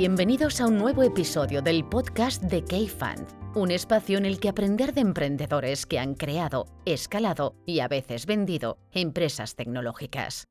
[0.00, 4.94] Bienvenidos a un nuevo episodio del podcast de K-Fund, un espacio en el que aprender
[4.94, 10.46] de emprendedores que han creado, escalado y a veces vendido empresas tecnológicas.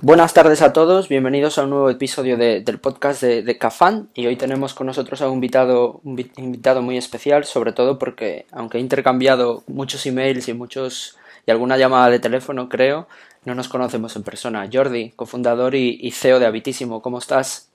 [0.00, 3.58] Buenas tardes a todos, bienvenidos a un nuevo episodio del podcast de, de
[4.14, 6.00] y hoy tenemos con nosotros a un invitado,
[6.38, 11.76] invitado muy especial, sobre todo porque aunque he intercambiado muchos emails y muchos y alguna
[11.76, 13.06] llamada de teléfono, creo,
[13.44, 14.66] no nos conocemos en persona.
[14.72, 17.67] Jordi, cofundador y, y CEO de Habitísimo, ¿cómo estás?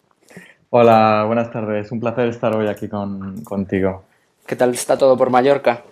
[0.76, 1.92] Hola, buenas tardes.
[1.92, 4.06] Un placer estar hoy aquí con, contigo.
[4.44, 5.84] ¿Qué tal está todo por Mallorca?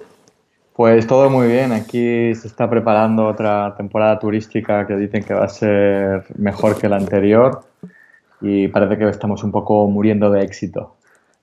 [0.74, 1.72] Pues todo muy bien.
[1.72, 6.90] Aquí se está preparando otra temporada turística que dicen que va a ser mejor que
[6.90, 7.62] la anterior
[8.42, 10.96] y parece que estamos un poco muriendo de éxito.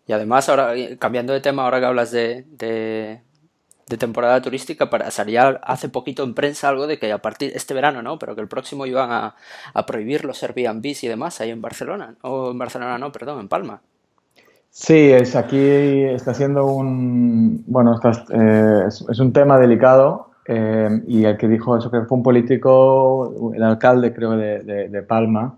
[0.09, 3.21] Y además, ahora cambiando de tema, ahora que hablas de, de
[3.97, 8.03] temporada turística para salía hace poquito en prensa algo de que a partir este verano
[8.03, 9.35] no pero que el próximo iban a,
[9.73, 13.49] a prohibir los Airbnb y demás ahí en Barcelona o en Barcelona no perdón en
[13.49, 13.81] Palma.
[14.71, 17.99] Sí es aquí está siendo un bueno
[18.31, 23.53] eh, es, un tema delicado eh, y el que dijo eso que fue un político
[23.55, 25.57] el alcalde creo de, de, Palma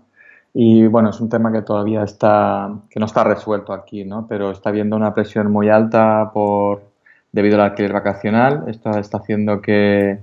[0.53, 4.51] y bueno es un tema que todavía está que no está resuelto aquí no pero
[4.51, 6.90] está habiendo una presión muy alta por
[7.31, 8.65] debido al alquiler vacacional.
[8.67, 10.19] Esto está haciendo que,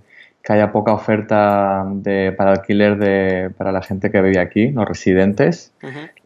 [0.48, 5.75] haya poca oferta de, para alquiler de, para la gente que vive aquí, los residentes,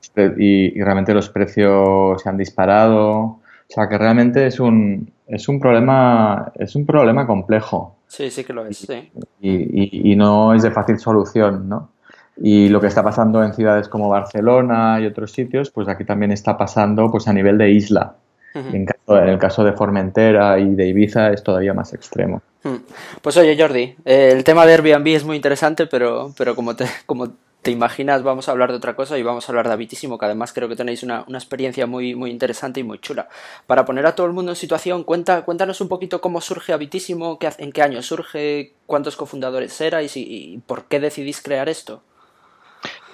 [0.00, 3.10] este, y, realmente los precios se han disparado.
[3.20, 7.96] O sea que realmente es un, es un problema es un problema complejo.
[8.06, 9.10] Sí, sí que lo es, sí.
[9.40, 11.90] Y, y, no es de fácil solución, ¿no?
[12.36, 16.30] Y lo que está pasando en ciudades como Barcelona y otros sitios, pues aquí también
[16.30, 18.14] está pasando pues a nivel de isla
[18.54, 22.42] en, el caso de Formentera y de Ibiza es todavía más extremo.
[23.20, 27.32] Pues oye Jordi, el tema de Airbnb es muy interesante, pero, pero como, te, como
[27.62, 30.26] te imaginas vamos a hablar de otra cosa y vamos a hablar de Habitísimo, que
[30.26, 33.28] además creo que tenéis una, experiencia muy, muy interesante y muy chula.
[33.66, 37.38] Para poner a todo el mundo en situación, cuenta, cuéntanos un poquito cómo surge Habitísimo,
[37.38, 42.02] qué, en qué año surge, cuántos cofundadores erais y por qué decidís crear esto.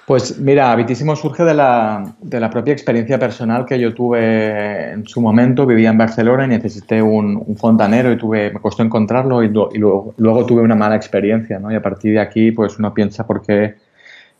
[0.09, 5.05] Pues mira, Habitísimo surge de la, de la, propia experiencia personal que yo tuve en
[5.05, 5.67] su momento.
[5.67, 10.63] Vivía en Barcelona y necesité un, fontanero y tuve, me costó encontrarlo y, luego, tuve
[10.63, 11.59] una mala experiencia.
[11.59, 11.71] ¿no?
[11.71, 13.75] Y a partir de aquí, pues uno piensa por qué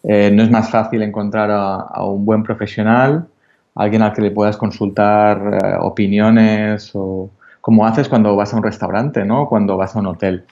[0.02, 3.28] eh, no es más fácil encontrar a, un buen profesional,
[3.76, 7.30] alguien al que le puedas consultar eh, opiniones o
[7.62, 9.48] como haces cuando vas a un restaurante, ¿no?
[9.48, 10.46] cuando vas a un hotel.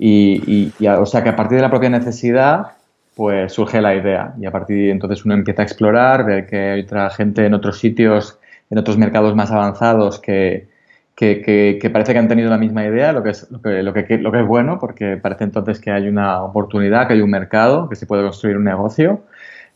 [0.00, 2.72] Y, y, o sea que a partir de la propia necesidad
[3.18, 6.56] pues surge la idea y a partir de entonces uno empieza a explorar, ver que
[6.56, 8.38] hay otra gente en otros sitios,
[8.70, 10.68] en otros mercados más avanzados que,
[11.16, 14.18] que, parece que han tenido la misma idea, lo que, es, lo, que, lo, que,
[14.18, 17.88] lo que es bueno, porque parece entonces que hay una oportunidad, que hay un mercado,
[17.88, 19.24] que se puede construir un negocio.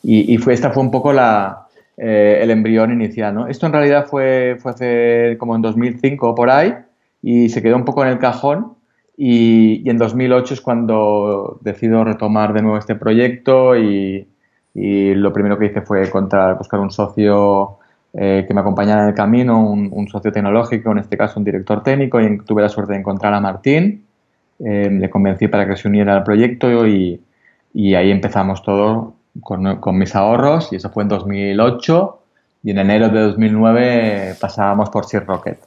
[0.04, 1.66] Y, fue, esta fue un poco la,
[1.96, 3.34] eh, el embrión inicial.
[3.34, 3.48] ¿no?
[3.48, 6.76] Esto en realidad fue, fue hace como en 2005 por ahí
[7.20, 8.76] y se quedó un poco en el cajón
[9.16, 14.28] y, en 2008 es cuando decido retomar de nuevo este proyecto y,
[14.74, 17.78] lo primero que hice fue encontrar, buscar un socio
[18.14, 21.82] eh, que me acompañara en el camino, un, socio tecnológico, en este caso un director
[21.82, 24.06] técnico, y tuve la suerte de encontrar a Martín.
[24.58, 27.20] Eh, le convencí para que se uniera al proyecto y,
[27.74, 32.18] ahí empezamos todo con, mis ahorros y eso fue en 2008
[32.64, 35.58] y en enero de 2009 pasábamos por Sea Rocket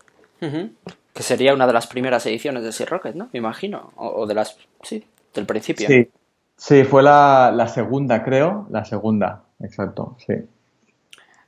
[1.16, 3.30] que sería una de las primeras ediciones de Sea Rocket, ¿no?
[3.32, 5.02] Me imagino, o, de las, sí,
[5.34, 5.88] del principio.
[5.88, 6.10] Sí,
[6.58, 10.34] sí fue la, segunda, creo, la segunda, exacto, sí.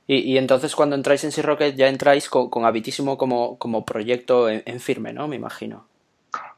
[0.06, 4.48] Y, entonces cuando entráis en Sea Rocket ya entráis con, con Habitísimo como, como proyecto
[4.48, 5.28] en, firme, ¿no?
[5.28, 5.84] Me imagino.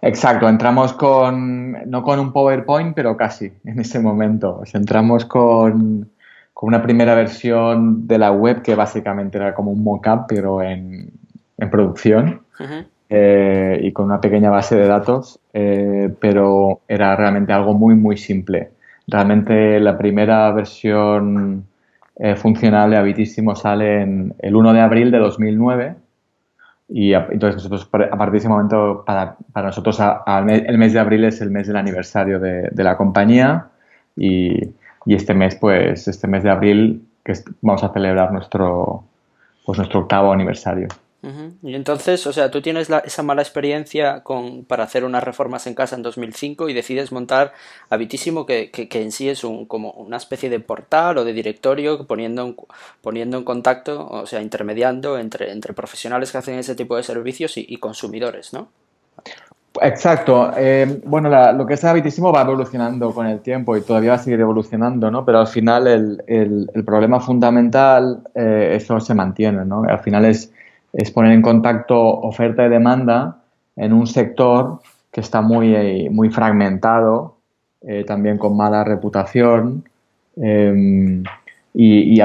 [0.03, 4.63] Exacto, entramos con, no con un PowerPoint, pero casi en ese momento.
[4.73, 6.09] entramos con,
[6.55, 11.11] con una primera versión de la web que básicamente era como un mock-up, pero en,
[11.59, 12.43] en producción.
[13.13, 18.17] Eh, y con una pequeña base de datos, eh, pero era realmente algo muy, muy
[18.17, 18.71] simple.
[19.09, 21.67] Realmente la primera versión
[22.15, 25.97] eh, funcional de Habitísimo sale en el 1 de abril de 2009
[26.89, 31.25] y entonces nosotros a partir de ese momento para, para nosotros el mes de abril
[31.25, 33.69] es el mes del aniversario de, la compañía
[34.17, 34.55] y,
[35.05, 39.05] y, este mes pues este mes de abril que vamos a celebrar nuestro
[39.65, 40.89] pues nuestro octavo aniversario.
[41.63, 45.75] Y entonces, o sea, tú tienes esa mala experiencia con, para hacer unas reformas en
[45.75, 47.53] casa en 2005 y decides montar
[47.91, 52.07] Habitísimo, que, que, en sí es un, como una especie de portal o de directorio
[52.07, 52.57] poniendo en,
[53.03, 57.53] poniendo en contacto, o sea, intermediando entre, entre profesionales que hacen ese tipo de servicios
[57.57, 58.69] y, consumidores, ¿no?
[59.83, 60.53] Exacto.
[60.57, 64.19] Eh, bueno, lo que es habitísimo va evolucionando con el tiempo y todavía va a
[64.19, 65.25] seguir evolucionando, ¿no?
[65.25, 69.85] Pero al final el, problema fundamental, eh, eso se mantiene, ¿no?
[69.85, 70.53] Al final es,
[70.93, 73.39] es, poner en contacto oferta y demanda
[73.77, 77.37] en un sector que está muy, muy fragmentado,
[77.83, 79.85] eh, también con mala reputación.
[81.73, 82.21] Y,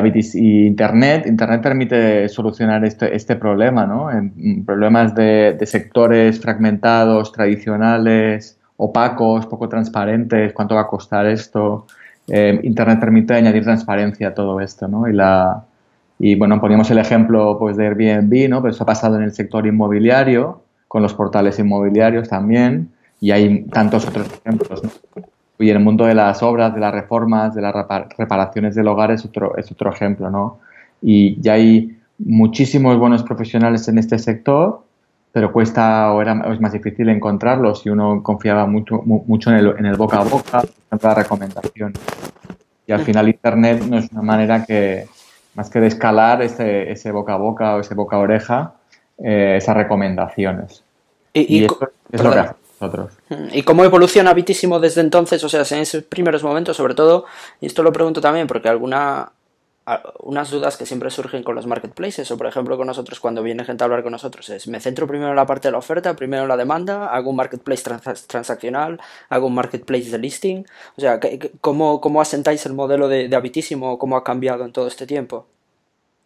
[0.66, 4.12] Internet, Internet permite solucionar este, este problema, ¿no?
[4.12, 11.86] En problemas de, sectores fragmentados, tradicionales, opacos, poco transparentes, cuánto va a costar esto.
[12.28, 15.08] Eh, Internet permite añadir transparencia a todo esto, ¿no?
[15.08, 15.64] Y, la,
[16.20, 18.62] y bueno, poníamos el ejemplo pues, de Airbnb, ¿no?
[18.62, 22.90] Pero eso ha pasado en el sector inmobiliario, con los portales inmobiliarios también,
[23.20, 24.90] y hay tantos otros ejemplos, ¿no?
[25.58, 27.74] Y el mundo de las obras, de las reformas, de las
[28.18, 30.60] reparaciones del hogar es otro, es otro ejemplo, ¿no?
[31.02, 34.84] Y ya hay muchísimos buenos profesionales en este sector,
[35.32, 39.76] pero cuesta o, era, es más difícil encontrarlos si uno confiaba mucho, mucho en, el,
[39.78, 41.94] en el boca a boca, en la recomendación.
[42.88, 45.06] Y al final Internet no es una manera que,
[45.56, 48.74] más que de escalar ese, ese boca a boca o ese boca a oreja,
[49.18, 50.84] eh, esas recomendaciones.
[51.34, 51.68] Y, y,
[52.12, 52.56] es lo que hace.
[53.52, 55.44] ¿Y cómo evoluciona Bitísimo desde entonces?
[55.44, 57.26] O sea, en esos primeros momentos, sobre todo,
[57.62, 59.32] y esto lo pregunto también porque alguna
[60.20, 63.64] unas dudas que siempre surgen con los marketplaces, o por ejemplo con nosotros cuando viene
[63.64, 66.16] gente a hablar con nosotros, es me centro primero en la parte de la oferta,
[66.16, 67.84] primero en la demanda, hago un marketplace
[68.28, 69.00] transaccional,
[69.30, 70.66] hago un marketplace de listing,
[70.98, 71.20] o sea,
[71.62, 75.46] ¿cómo, cómo asentáis el modelo de, de Habitísimo, cómo ha cambiado en todo este tiempo?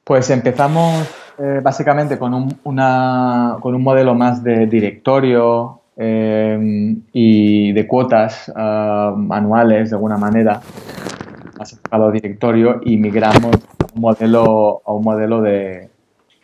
[0.06, 1.08] Pues empezamos
[1.38, 8.50] eh, básicamente con un, una, con un modelo más de directorio, Em, y de cuotas
[8.56, 10.62] anuales de alguna manera
[11.60, 15.90] enfocado directorio y migramos a un modelo, a un modelo de,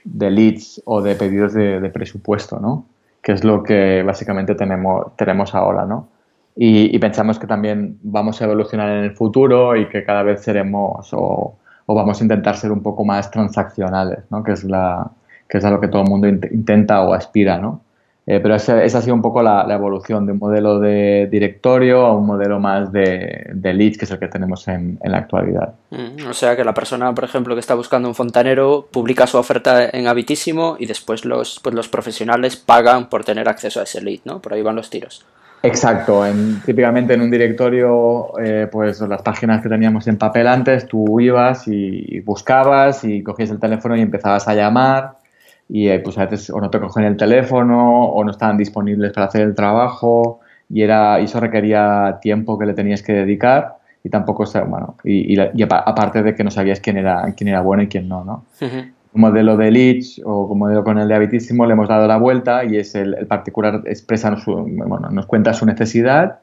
[0.04, 2.86] de leads o de pedidos de, presupuesto, ¿no?
[3.22, 5.86] que es lo que básicamente tenemos, tenemos ahora.
[5.86, 6.08] ¿no?
[6.56, 10.42] Y, y, pensamos que también vamos a evolucionar en el futuro y que cada vez
[10.42, 14.44] seremos o, o vamos a intentar ser un poco más transaccionales, ¿no?
[14.44, 15.12] que, es la,
[15.48, 17.58] que es a lo que todo el mundo intenta o aspira.
[17.58, 17.82] ¿no?
[18.28, 22.18] Eh, pero esa, ha sido un poco la, evolución de un modelo de directorio a
[22.18, 25.76] un modelo más de, de leads, que es el que tenemos en, en, la actualidad.
[25.92, 29.38] Mm, o sea que la persona, por ejemplo, que está buscando un fontanero, publica su
[29.38, 34.02] oferta en Habitísimo y después los, pues los profesionales pagan por tener acceso a ese
[34.02, 34.40] lead, ¿no?
[34.40, 35.24] Por ahí van los tiros.
[35.62, 40.88] Exacto, en, típicamente en un directorio, eh, pues las páginas que teníamos en papel antes,
[40.88, 45.25] tú ibas y buscabas y cogías el teléfono y empezabas a llamar
[45.68, 49.12] y eh, pues a veces o no te cogen el teléfono o no estaban disponibles
[49.12, 50.40] para hacer el trabajo
[50.70, 55.64] y era eso requería tiempo que le tenías que dedicar y tampoco bueno y, y,
[55.64, 59.22] aparte de que no sabías quién era quién era bueno y quién no no un
[59.22, 62.64] modelo de Leach o como modelo con el de Habitísimo le hemos dado la vuelta
[62.64, 66.40] y es el, particular expresa bueno, nos cuenta su necesidad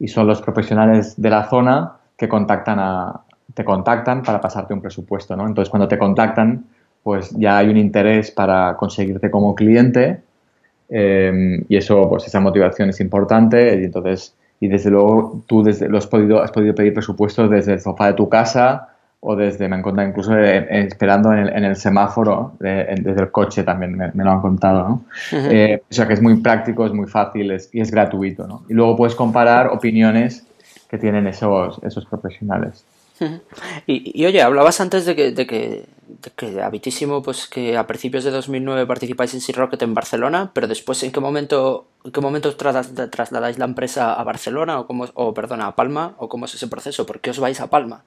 [0.00, 3.20] y son los profesionales de la zona que contactan a
[3.54, 6.64] te contactan para pasarte un presupuesto no entonces cuando te contactan
[7.06, 10.22] pues ya hay un interés para conseguirte como cliente
[10.88, 15.88] em, y eso, pues esa motivación es importante y entonces, y desde luego tú desde,
[15.88, 18.88] lo has podido, has podido pedir presupuestos desde el sofá de tu casa
[19.20, 23.96] o desde, me han contado incluso eh, esperando en el, semáforo, desde el coche también
[23.96, 25.04] me, lo han contado, ¿no?
[25.32, 28.64] Eh, o sea que es muy práctico, es muy fácil y es gratuito, ¿no?
[28.68, 30.44] Y luego puedes comparar opiniones
[30.90, 32.84] que tienen esos, esos profesionales.
[33.86, 38.24] Y, oye, hablabas antes de que, de que, de que habitísimo, pues que a principios
[38.24, 42.20] de 2009 participáis en Sea Rocket en Barcelona, pero después en qué momento, en qué
[42.20, 46.54] momento trasladáis la empresa a Barcelona o cómo, o perdona, a Palma o cómo es
[46.54, 48.02] ese proceso, ¿por qué os vais a Palma?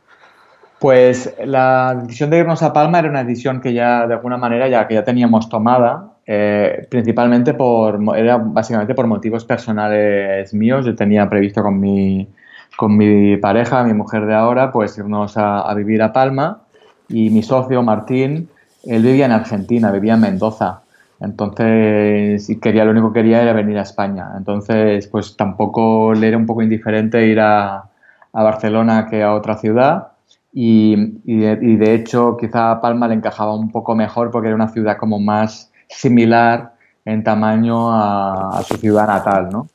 [0.80, 4.70] Pues la decisión de irnos a Palma era una decisión que ya de alguna manera
[4.70, 10.86] ya que ya teníamos tomada, eh, principalmente por era básicamente por motivos personales míos.
[10.86, 12.30] Yo tenía previsto con mi
[12.80, 16.62] con mi pareja, mi mujer de ahora, pues irnos a, vivir a Palma
[17.10, 18.48] y mi socio Martín,
[18.86, 20.84] él vivía en Argentina, vivía en Mendoza.
[21.20, 24.30] Entonces, y quería, lo único que quería era venir a España.
[24.38, 27.84] Entonces, pues tampoco le era un poco indiferente ir a,
[28.32, 30.14] Barcelona que a otra ciudad.
[30.54, 30.96] Y,
[31.26, 35.20] de, hecho, quizá a Palma le encajaba un poco mejor porque era una ciudad como
[35.20, 39.68] más similar en tamaño a, a su ciudad natal, ¿no?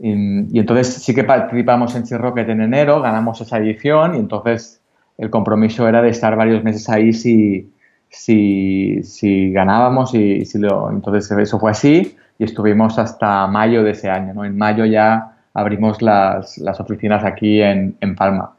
[0.00, 4.80] Y, entonces sí que participamos en Sea Rocket en enero, ganamos esa edición y entonces
[5.16, 7.72] el compromiso era de estar varios meses ahí si,
[8.08, 13.90] si, si ganábamos y, si lo, entonces eso fue así y estuvimos hasta mayo de
[13.90, 14.34] ese año.
[14.34, 14.44] ¿no?
[14.44, 18.52] En mayo ya abrimos las, las oficinas aquí en, en Palma.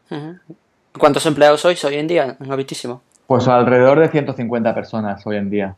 [0.97, 3.01] ¿Cuántos empleados sois hoy en día en Habitísimo?
[3.27, 5.75] Pues alrededor de 150 personas hoy en día.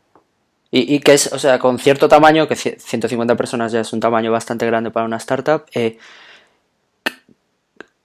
[0.74, 4.32] Y, que es, o sea, con cierto tamaño, que 150 personas ya es un tamaño
[4.32, 5.98] bastante grande para una startup, eh,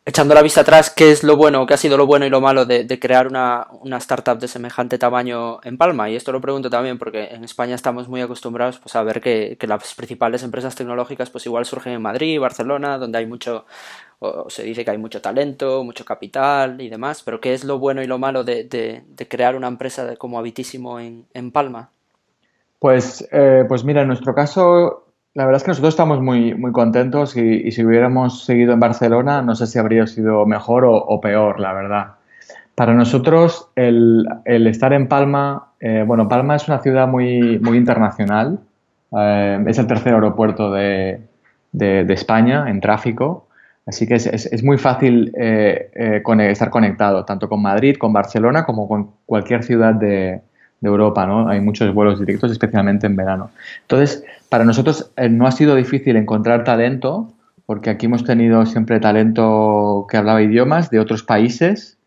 [0.07, 2.39] echando la vista atrás, ¿qué es lo bueno, qué ha sido lo bueno y lo
[2.39, 6.09] malo de, crear una, startup de semejante tamaño en Palma?
[6.09, 9.57] Y esto lo pregunto también porque en España estamos muy acostumbrados pues, a ver que,
[9.67, 13.65] las principales empresas tecnológicas pues igual surgen en Madrid, Barcelona, donde hay mucho,
[14.19, 17.77] o se dice que hay mucho talento, mucho capital y demás, pero ¿qué es lo
[17.77, 21.91] bueno y lo malo de, crear una empresa como Habitísimo en, Palma?
[22.79, 25.07] Pues, eh, pues mira, en nuestro caso
[25.38, 29.43] la verdad es que nosotros estamos muy, muy contentos y, si hubiéramos seguido en Barcelona
[29.43, 32.07] no sé si habría sido mejor o, peor, la verdad.
[32.74, 38.62] Para nosotros el, estar en Palma, eh, bueno, Palma es una ciudad muy, muy internacional,
[39.15, 41.22] eh, es el tercer aeropuerto de,
[42.10, 43.48] España en tráfico,
[43.86, 49.12] así que es, muy fácil eh, estar conectado tanto con Madrid, con Barcelona como con
[49.27, 50.41] cualquier ciudad de,
[50.81, 51.48] de Europa, ¿no?
[51.50, 53.50] Hay muchos vuelos directos, especialmente en verano.
[53.81, 57.31] Entonces, para nosotros eh, no ha sido difícil encontrar talento,
[57.65, 61.98] porque aquí hemos tenido siempre talento que hablaba idiomas de otros países,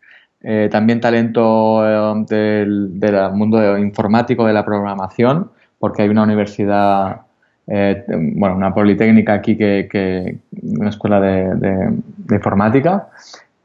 [0.43, 7.21] eh, también talento eh, del, mundo informático, de la programación, porque hay una universidad,
[7.67, 13.07] bueno, una politécnica aquí, que, una escuela de informática,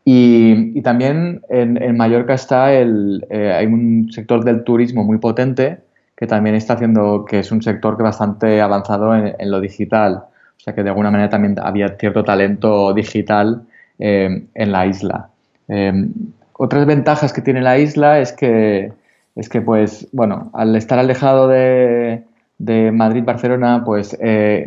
[0.09, 5.81] y, también en, Mallorca está el, eh, hay un sector del turismo muy potente
[6.17, 10.23] que también está haciendo que es un sector que bastante avanzado en, lo digital.
[10.59, 13.63] O sea que de alguna manera también había cierto talento digital
[13.99, 15.29] eh, en la isla.
[15.67, 16.09] Eh,
[16.53, 18.93] otras ventajas que tiene la isla es que,
[19.35, 22.23] es que pues, bueno, al estar alejado de,
[22.59, 24.17] de Madrid-Barcelona, pues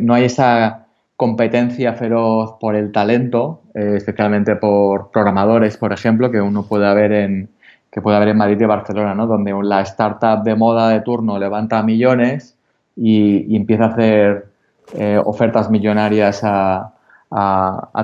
[0.02, 0.84] no hay esa
[1.20, 7.12] competencia feroz por el talento, eh, especialmente por programadores, por ejemplo, que uno puede haber
[7.12, 7.50] en
[7.92, 9.26] que puede haber en Madrid y Barcelona, ¿no?
[9.26, 12.56] donde la startup de moda de turno levanta millones
[12.96, 14.46] y, empieza a hacer
[14.94, 16.94] eh, ofertas millonarias a,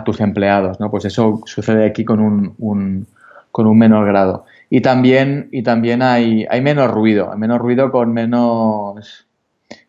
[0.05, 0.79] tus empleados.
[0.79, 0.91] ¿no?
[0.91, 3.07] Pues eso sucede aquí con un,
[3.51, 4.45] con un menor grado.
[4.69, 9.26] Y también, y también hay, hay menos ruido, hay menos ruido con menos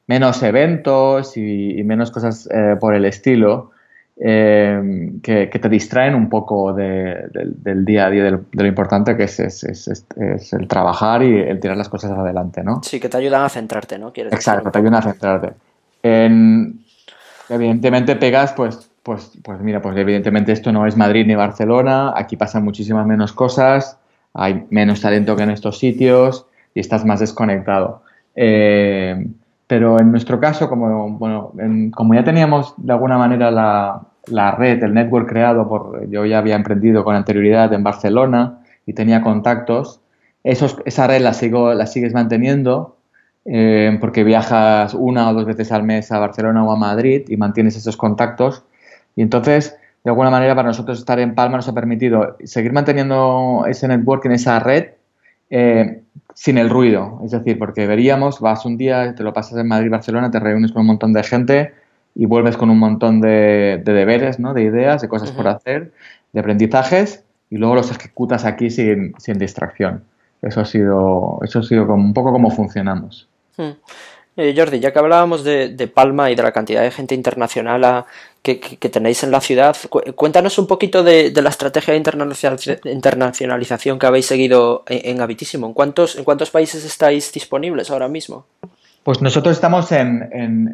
[0.08, 3.72] menos eventos y, menos cosas eh, por el estilo
[4.20, 9.40] eh, que, te distraen un poco del día a día, de lo importante que es,
[9.40, 10.06] es,
[10.54, 12.82] el trabajar y el tirar las cosas adelante, ¿no?
[12.84, 14.12] Sí, que te ayudan a centrarte, ¿no?
[14.16, 15.54] Exacto, te ayudan a centrarte.
[17.50, 22.38] evidentemente pegas, pues, pues, pues mira, pues evidentemente esto no es Madrid ni Barcelona, aquí
[22.38, 24.00] pasan muchísimas menos cosas,
[24.34, 28.02] hay menos talento que en estos sitios y estás más desconectado.
[28.36, 29.28] Eh,
[29.68, 31.52] pero en nuestro caso, como, bueno,
[31.94, 36.40] como ya teníamos de alguna manera la, la, red, el network creado, por, yo ya
[36.40, 40.00] había emprendido con anterioridad en Barcelona y tenía contactos,
[40.44, 42.98] esos, esa red la, sigo, la sigues manteniendo
[43.44, 47.36] eh, porque viajas una o dos veces al mes a Barcelona o a Madrid y
[47.36, 48.64] mantienes esos contactos.
[49.16, 53.66] Y entonces, de alguna manera, para nosotros estar en Palma nos ha permitido seguir manteniendo
[53.68, 54.92] ese network en esa red
[55.50, 56.04] eh,
[56.38, 57.20] sin el ruido.
[57.26, 60.72] Es decir, porque veríamos, vas un día, te lo pasas en Madrid, Barcelona, te reúnes
[60.72, 61.74] con un montón de gente
[62.14, 64.54] y vuelves con un montón de, deberes, ¿no?
[64.54, 65.92] de ideas, de cosas por hacer,
[66.34, 70.04] de aprendizajes y luego los ejecutas aquí sin, sin distracción.
[70.44, 73.28] Eso ha sido, eso ha sido como, un poco como funcionamos.
[73.58, 73.72] Hmm.
[74.40, 78.06] Eh, Jordi, ya que hablábamos de, Palma y de la cantidad de gente internacional
[78.44, 78.60] que,
[78.92, 79.76] tenéis en la ciudad,
[80.16, 82.00] cuéntanos un poquito de, la estrategia de
[82.92, 85.66] internacionalización que habéis seguido en, Habitísimo.
[85.66, 88.46] ¿En cuántos, ¿En cuántos países estáis disponibles ahora mismo?
[89.04, 90.30] Pues nosotros estamos en,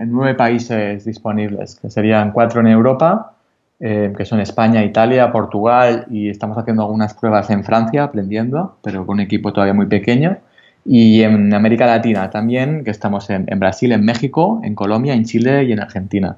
[0.07, 3.35] nueve países disponibles, que serían cuatro en Europa,
[3.79, 9.05] eh, que son España, Italia, Portugal y estamos haciendo algunas pruebas en Francia, aprendiendo, pero
[9.05, 10.37] con un equipo todavía muy pequeño.
[10.85, 15.63] Y en América Latina también, que estamos en, Brasil, en México, en Colombia, en Chile
[15.63, 16.37] y en Argentina.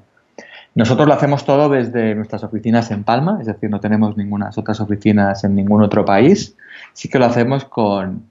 [0.74, 4.80] Nosotros lo hacemos todo desde nuestras oficinas en Palma, es decir, no tenemos ninguna otras
[4.80, 6.54] oficinas en ningún otro país.
[6.92, 8.30] Sí que lo hacemos con,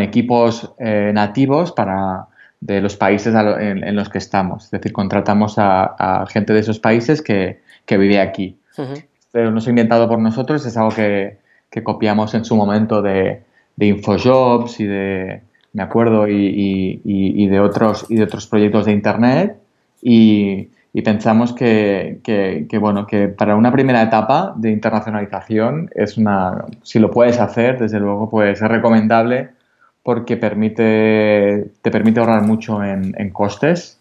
[0.00, 2.26] equipos eh, nativos para,
[2.60, 4.64] de los países en, los que estamos.
[4.64, 8.58] Es decir, contratamos a, gente de esos países que, vive aquí.
[9.32, 11.38] Pero no es inventado por nosotros, es algo que,
[11.82, 13.42] copiamos en su momento de,
[13.76, 15.42] de Infojobs y de,
[15.74, 19.56] me acuerdo, y, de otros, y de otros proyectos de Internet.
[20.00, 20.70] Y,
[21.04, 22.20] pensamos que,
[22.80, 27.98] bueno, que para una primera etapa de internacionalización es una, si lo puedes hacer, desde
[27.98, 29.50] luego, pues es recomendable
[30.04, 33.98] porque permite, te permite ahorrar mucho en, costes.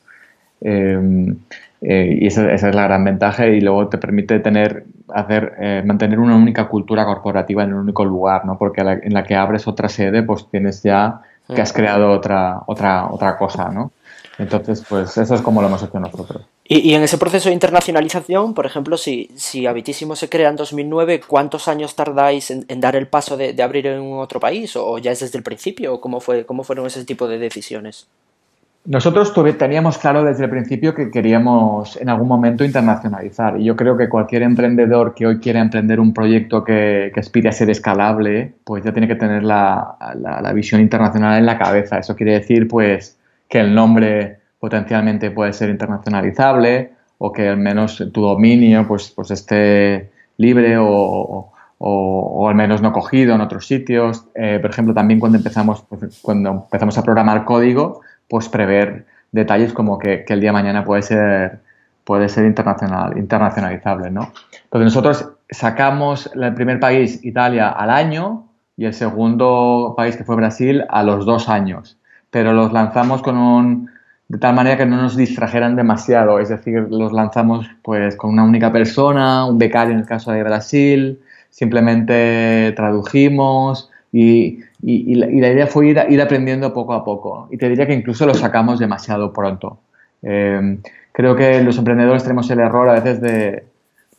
[0.62, 1.38] Em,
[1.82, 6.20] eh, y esa, es la gran ventaja y luego te permite tener hacer eh, mantener
[6.20, 9.89] una única cultura corporativa en un único lugar no porque en la que abres otra
[9.89, 13.91] sede pues tienes ya que has creado otra, otra, otra cosa, ¿no?
[14.38, 16.43] Entonces, pues eso es como lo hemos hecho nosotros.
[16.65, 21.21] Y, en ese proceso de internacionalización, por ejemplo, si, si Habitísimo se crea en 2009,
[21.27, 24.75] ¿cuántos años tardáis en, dar el paso de, abrir en otro país?
[24.75, 25.93] ¿O ya es desde el principio?
[25.93, 28.07] ¿O cómo, fue, cómo fueron ese tipo de decisiones?
[28.85, 33.59] Nosotros teníamos claro desde el principio que queríamos en algún momento internacionalizar.
[33.59, 37.47] Y yo creo que cualquier emprendedor que hoy quiera emprender un proyecto que, que aspire
[37.47, 41.57] a ser escalable, pues ya tiene que tener la, la, la visión internacional en la
[41.57, 41.97] cabeza.
[41.97, 48.03] Eso quiere decir, pues, que el nombre potencialmente puede ser internacionalizable o que al menos
[48.11, 51.51] tu dominio pues, pues esté libre o,
[52.49, 54.25] al menos no cogido en otros sitios.
[54.35, 59.74] Eh, por ejemplo, también cuando empezamos, pues, cuando empezamos a programar código, pues prever detalles
[59.74, 61.60] como que, el día mañana puede ser,
[62.03, 64.12] puede ser internacional, internacionalizable.
[64.12, 64.32] ¿no?
[64.63, 70.36] Entonces nosotros sacamos el primer país, Italia, al año y el segundo país, que fue
[70.36, 71.98] Brasil, a los dos años.
[72.30, 73.94] Pero los lanzamos con un
[74.34, 78.44] de tal manera que no nos distrajeran demasiado, es decir, los lanzamos pues con una
[78.44, 81.20] única persona, un becario en el caso de Brasil,
[81.51, 87.87] simplemente tradujimos y, la, idea fue ir, ir, aprendiendo poco a poco y te diría
[87.87, 89.79] que incluso lo sacamos demasiado pronto.
[90.21, 90.79] Em,
[91.11, 93.63] creo que los emprendedores tenemos el error a veces de,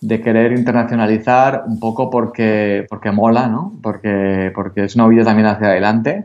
[0.00, 3.74] de querer internacionalizar un poco porque, porque mola, ¿no?
[3.82, 6.24] Porque, porque es una vida también hacia adelante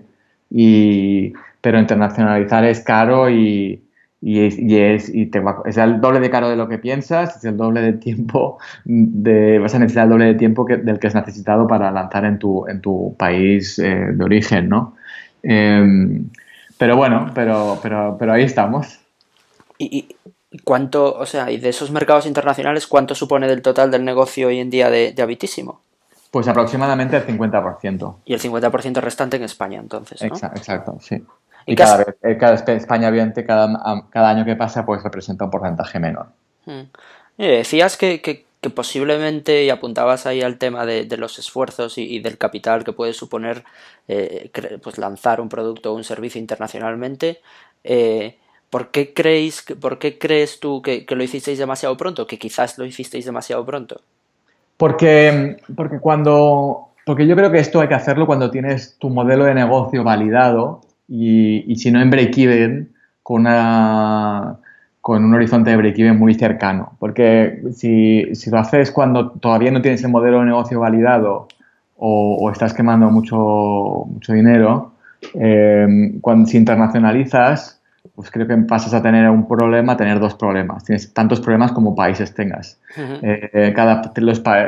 [0.50, 3.82] y pero internacionalizar es caro y,
[4.22, 7.82] es, y te es el doble de caro de lo que piensas, es el doble
[7.82, 11.68] de tiempo, de, vas a necesitar el doble de tiempo que, del que has necesitado
[11.68, 14.96] para lanzar en tu, en tu país eh, de origen, ¿no?
[15.42, 16.30] Em,
[16.78, 19.00] pero bueno, pero, pero, pero ahí estamos.
[19.78, 20.08] ¿Y,
[20.64, 24.60] cuánto, o sea, y de esos mercados internacionales, cuánto supone del total del negocio hoy
[24.60, 25.82] en día de, de Habitísimo?
[26.32, 28.16] Pues aproximadamente el 50%.
[28.26, 30.22] Y el 50% restante en España, entonces.
[30.22, 30.28] ¿no?
[30.28, 31.24] Exacto, sí.
[31.66, 35.52] Y, cada, vez, eh, cada España, obviamente, cada, cada año que pasa, pues representa un
[35.52, 36.28] porcentaje menor.
[36.66, 36.84] Hmm.
[37.38, 42.38] decías que, que, posiblemente, y apuntabas ahí al tema de, de los esfuerzos y, del
[42.38, 43.64] capital que puede suponer
[44.08, 44.50] eh,
[44.82, 47.40] pues lanzar un producto o un servicio internacionalmente.
[47.84, 48.38] Eh,
[48.70, 52.28] ¿por, qué creéis, ¿Por qué crees tú que, que lo hicisteis demasiado pronto?
[52.28, 54.02] Que quizás lo hicisteis demasiado pronto.
[54.78, 56.90] Porque, porque cuando.
[57.06, 60.82] Porque yo creo que esto hay que hacerlo cuando tienes tu modelo de negocio validado
[61.10, 62.90] y, si no en break-even,
[63.24, 63.44] con,
[65.02, 66.94] con un horizonte de break-even muy cercano.
[67.00, 71.48] Porque si, si, lo haces cuando todavía no tienes el modelo de negocio validado
[71.98, 74.94] o, estás quemando mucho, mucho dinero,
[75.34, 77.82] eh, cuando, si internacionalizas,
[78.16, 80.86] pues creo que pasas a tener un problema, a tener dos problemas.
[80.86, 82.80] Tienes tantos problemas como países tengas.
[82.96, 84.02] Eh, cada,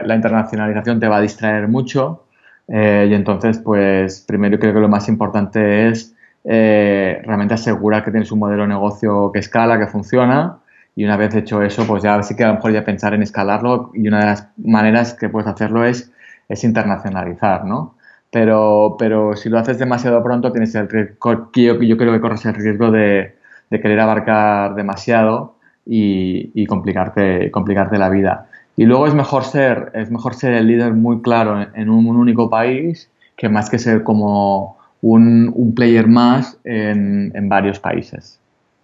[0.04, 2.26] la internacionalización te va a distraer mucho
[2.68, 8.12] eh, y entonces, pues primero creo que lo más importante es eh, realmente asegurar que
[8.12, 10.58] tienes un modelo de negocio que escala, que funciona
[10.96, 13.22] y una vez hecho eso, pues ya sí que a lo mejor ya pensar en
[13.22, 16.12] escalarlo y una de las maneras que puedes hacerlo es,
[16.50, 17.96] es internacionalizar, ¿no?
[18.32, 22.46] Pero, pero si lo haces demasiado pronto tienes el riesgo, yo, yo creo que corres
[22.46, 23.36] el riesgo de,
[23.72, 28.48] de querer abarcar demasiado y, complicarte, complicarte la vida.
[28.76, 32.50] Y luego es mejor ser, es mejor ser el líder muy claro en, un, único
[32.50, 38.40] país que más que ser como un, un player más en, en, varios países.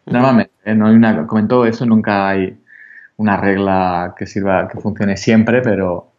[0.05, 0.73] Normalmente, ¿eh?
[0.73, 2.57] no hay una, como en todo eso, nunca hay
[3.17, 6.11] una regla que sirva, que funcione siempre, pero,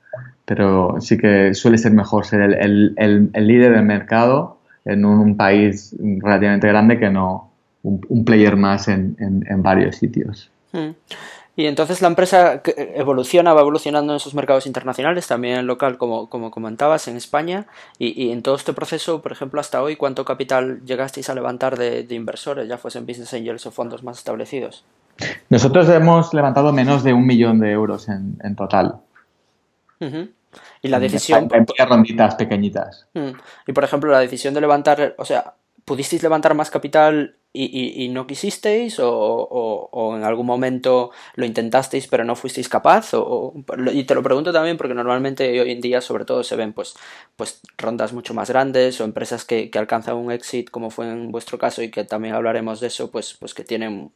[0.45, 5.37] pero sí que suele ser mejor ser el, el, el, líder del mercado en un,
[5.37, 7.51] país relativamente grande que no
[7.83, 10.51] un, player más en, en, varios sitios.
[11.59, 12.63] Y entonces la empresa
[12.95, 17.67] evoluciona, va evolucionando en esos mercados internacionales, también en local, como, como comentabas, en España.
[17.99, 21.77] Y, y, en todo este proceso, por ejemplo, hasta hoy, ¿cuánto capital llegasteis a levantar
[21.77, 24.85] de, de inversores, ya fuesen business angels o fondos más establecidos?
[25.49, 29.01] Nosotros hemos levantado menos de un millón de euros en, en total.
[30.81, 31.49] Y la decisión...
[31.53, 33.09] En, ronditas pequeñitas.
[33.67, 35.55] Y por ejemplo, la decisión de levantar, o sea,
[35.89, 38.99] ¿pudisteis levantar más capital y, no quisisteis?
[39.01, 43.15] O, en algún momento lo intentasteis pero no fuisteis capaz?
[43.15, 43.55] O,
[43.93, 46.95] y te lo pregunto también porque normalmente hoy en día sobre todo se ven pues,
[47.37, 51.33] pues rondas mucho más grandes o empresas que, que alcanzan un exit como fue en
[51.33, 54.13] vuestro caso y que también hablaremos de eso, pues, pues que tienen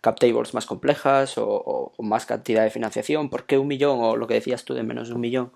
[0.00, 3.30] cap tables más complejas o, más cantidad de financiación.
[3.30, 5.52] ¿Por qué un millón o lo que decías tú de menos de un millón?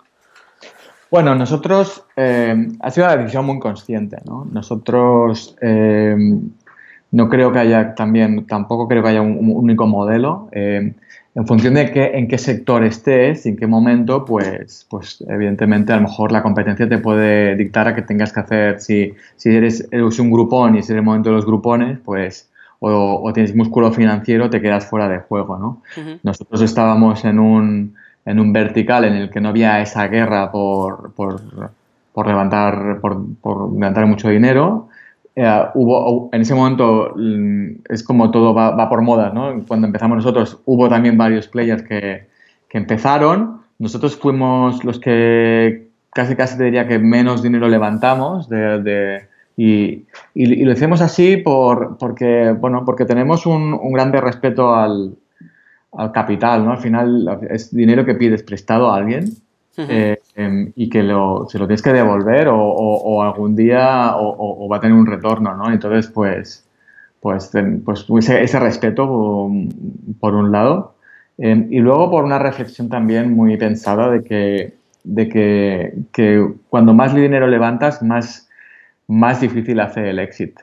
[1.11, 4.47] Bueno, nosotros, eh, ha sido una decisión muy consciente, ¿no?
[4.49, 6.15] Nosotros eh,
[7.11, 10.47] no creo que haya también, tampoco creo que haya un, único modelo.
[10.53, 10.93] Eh,
[11.35, 15.91] en función de qué, en qué sector estés y en qué momento, pues, pues evidentemente
[15.91, 19.49] a lo mejor la competencia te puede dictar a que tengas que hacer, si, si
[19.49, 23.91] eres, eres un grupón y es el momento de los grupones, pues o, tienes músculo
[23.91, 25.83] financiero, te quedas fuera de juego, ¿no?
[26.23, 31.13] Nosotros estábamos en un, en un vertical en el que no había esa guerra por,
[31.13, 31.41] por,
[32.13, 34.89] por levantar, por, levantar mucho dinero.
[35.35, 39.63] Eh, hubo, en ese momento mm, es como todo va, por moda, ¿no?
[39.67, 42.27] Cuando empezamos nosotros hubo también varios players que,
[42.69, 43.61] que empezaron.
[43.79, 49.25] Nosotros fuimos los que casi casi te diría que menos dinero levantamos de
[49.57, 55.15] y, y, lo hacemos así por, porque, bueno, porque tenemos un, un grande respeto al,
[55.93, 56.71] al, capital, ¿no?
[56.71, 59.25] Al final es dinero que pides prestado a alguien
[59.77, 64.67] eh, em, y que lo, se lo tienes que devolver o, o, algún día o,
[64.67, 65.71] va a tener un retorno, ¿no?
[65.71, 66.65] Entonces, pues,
[67.19, 67.51] pues,
[67.85, 69.49] pues ese, ese respeto
[70.19, 70.95] por, un lado
[71.37, 74.73] em, y luego por una reflexión también muy pensada de que,
[75.03, 78.47] de que, que cuando más dinero levantas, más
[79.11, 80.61] más difícil hace el éxito.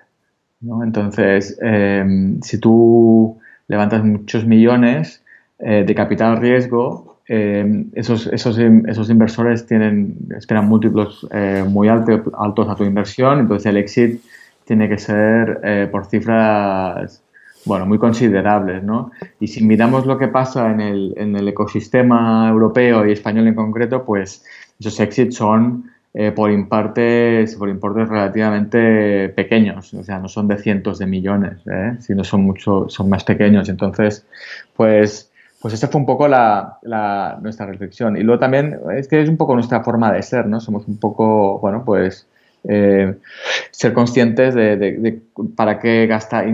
[0.60, 0.82] ¿no?
[0.82, 5.22] Entonces, em, si tú levantas muchos millones
[5.58, 12.68] eh, de capital riesgo, em, esos, esos, esos, inversores tienen, esperan múltiplos eh, muy altos
[12.68, 14.20] a tu inversión, entonces el exit
[14.64, 17.22] tiene que ser eh, por cifras
[17.64, 18.82] bueno, muy considerables.
[18.82, 19.10] ¿no?
[19.40, 23.54] Y si miramos lo que pasa en el, en el ecosistema europeo y español en
[23.54, 24.44] concreto, pues
[24.80, 30.56] esos exits son eh, por, importes, por importes relativamente pequeños, o sea, no son de
[30.56, 31.96] cientos de millones, ¿eh?
[32.00, 33.68] sino son mucho, son más pequeños.
[33.68, 34.26] Entonces,
[34.74, 36.78] pues, pues esa fue un poco la,
[37.42, 38.16] nuestra reflexión.
[38.16, 40.60] Y luego también es que es un poco nuestra forma de ser, ¿no?
[40.60, 42.26] Somos un poco, bueno, pues
[42.64, 43.14] eh,
[43.70, 45.22] ser conscientes de,
[45.54, 46.44] para qué gasta,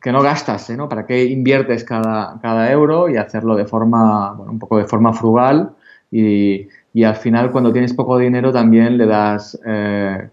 [0.00, 0.88] que no gastas, ¿no?
[0.88, 5.12] Para qué inviertes cada, cada euro y hacerlo de forma, bueno, un poco de forma
[5.12, 5.72] frugal
[6.10, 10.28] y y al final cuando tienes poco dinero también le das, eh,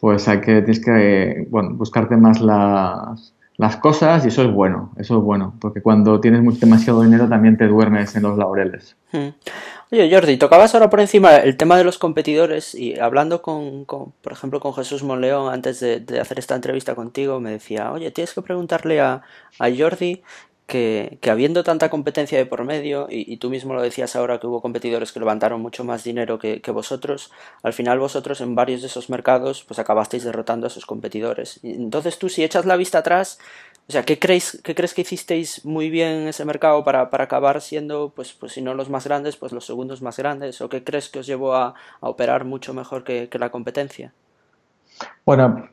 [0.00, 4.92] pues hay que, tienes que, bueno, buscarte más las, las cosas y eso es bueno,
[4.98, 8.96] eso es bueno, porque cuando tienes demasiado dinero también te duermes en los laureles.
[9.12, 9.28] Hmm.
[9.92, 14.32] Oye, Jordi, tocabas ahora por encima el tema de los competidores y hablando con, por
[14.32, 18.34] ejemplo, con Jesús Monleón antes de, de, hacer esta entrevista contigo, me decía, oye, tienes
[18.34, 19.22] que preguntarle a,
[19.58, 20.22] a Jordi
[20.66, 24.62] que, habiendo tanta competencia de por medio, y, tú mismo lo decías ahora que hubo
[24.62, 27.30] competidores que levantaron mucho más dinero que, vosotros,
[27.62, 31.60] al final vosotros en varios de esos mercados pues acabasteis derrotando a esos competidores.
[31.62, 33.38] Entonces tú si echas la vista atrás,
[33.88, 37.60] o sea, ¿qué crees, qué crees que hicisteis muy bien en ese mercado para, acabar
[37.60, 40.60] siendo, pues, pues si no los más grandes, pues los segundos más grandes?
[40.60, 44.14] ¿O qué crees que os llevó a, operar mucho mejor que la competencia?
[45.24, 45.68] Bueno,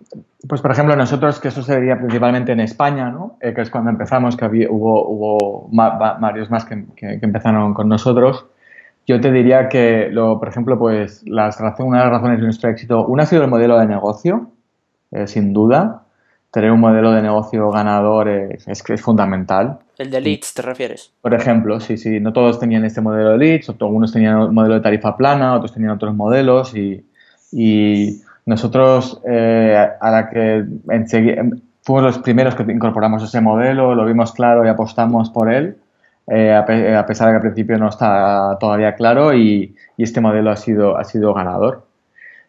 [0.47, 3.37] pues por ejemplo nosotros, que eso se veía principalmente en España, ¿no?
[3.41, 8.45] Eh, que es cuando empezamos, que había, hubo, hubo varios más que, empezaron con nosotros,
[9.07, 12.69] yo te diría que, lo, por ejemplo, pues las una de las razones de nuestro
[12.69, 14.51] éxito, una ha sido el modelo de negocio,
[15.11, 16.03] eh, sin duda.
[16.51, 19.79] Tener un modelo de negocio ganador es, es, fundamental.
[19.97, 21.11] ¿El de leads te refieres?
[21.21, 24.75] Por ejemplo, sí, sí, no todos tenían este modelo de leads, algunos tenían un modelo
[24.75, 27.05] de tarifa plana, otros tenían otros modelos y,
[27.51, 30.65] y nosotros, eh, a la que
[31.81, 35.77] fuimos los primeros que incorporamos ese modelo, lo vimos claro y apostamos por él,
[36.27, 36.65] eh, a,
[37.05, 41.03] pesar de que al principio no está todavía claro y, este modelo ha sido, ha
[41.03, 41.85] sido ganador.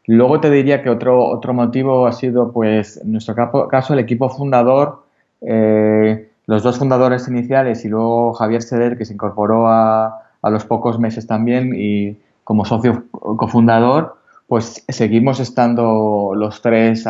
[0.07, 3.35] Luego te diría que otro, otro motivo ha sido, pues, en nuestro
[3.69, 5.03] caso, el equipo fundador,
[5.41, 10.65] eh, los dos fundadores iniciales y luego Javier Seder, que se incorporó a, a los
[10.65, 14.17] pocos meses también y como socio cofundador,
[14.51, 17.05] pues seguimos estando los tres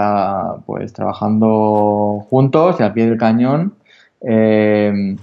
[0.66, 3.72] pues trabajando juntos y al pie del cañón.
[4.20, 5.16] Eh,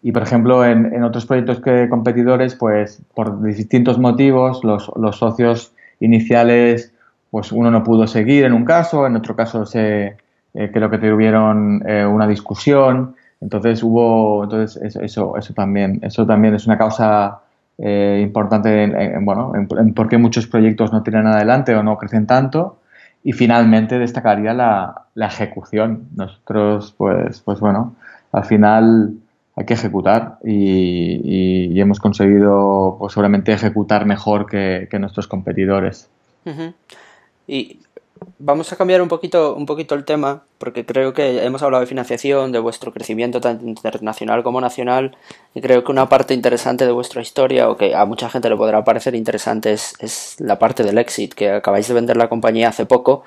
[0.00, 6.92] y por ejemplo, en, otros proyectos que competidores, pues por distintos motivos, los, socios iniciales,
[7.32, 10.16] pues uno no pudo seguir en un caso, en otro caso se,
[10.54, 13.16] eh, creo que tuvieron eh, una discusión.
[13.40, 17.40] Entonces hubo, entonces eso, eso también, eso también es una causa
[17.78, 22.26] eh, importante en, bueno, en, por qué muchos proyectos no tiran adelante o no crecen
[22.26, 22.78] tanto.
[23.22, 26.08] Y finalmente destacaría la, la ejecución.
[26.14, 27.96] Nosotros, pues, pues bueno,
[28.32, 29.14] al final
[29.56, 36.08] hay que ejecutar y, hemos conseguido pues seguramente ejecutar mejor que, que nuestros competidores.
[37.46, 37.78] Y
[38.38, 41.86] vamos a cambiar un poquito, un poquito el tema, porque creo que hemos hablado de
[41.86, 45.16] financiación, de vuestro crecimiento tanto internacional como nacional,
[45.54, 48.56] y creo que una parte interesante de vuestra historia, o que a mucha gente le
[48.56, 52.86] podrá parecer interesante, es, la parte del exit, que acabáis de vender la compañía hace
[52.86, 53.24] poco,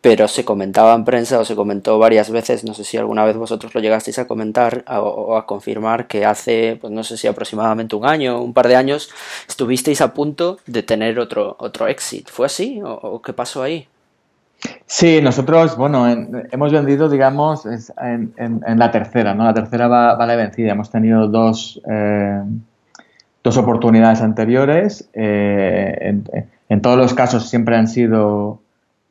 [0.00, 3.36] pero se comentaba en prensa o se comentó varias veces, no sé si alguna vez
[3.36, 7.94] vosotros lo llegasteis a comentar o, a confirmar que hace, pues no sé si aproximadamente
[7.94, 9.10] un año, un par de años,
[9.48, 12.28] estuvisteis a punto de tener otro, otro exit.
[12.30, 13.88] ¿Fue así o qué pasó ahí?
[14.86, 19.44] Sí, nosotros, bueno, hemos vendido, digamos, en, en, la tercera, ¿no?
[19.44, 20.72] La tercera va, vale vencida.
[20.72, 22.42] Hemos tenido dos, eh,
[23.42, 25.08] dos oportunidades anteriores.
[25.14, 26.20] Eh,
[26.68, 28.60] en, todos los casos siempre han sido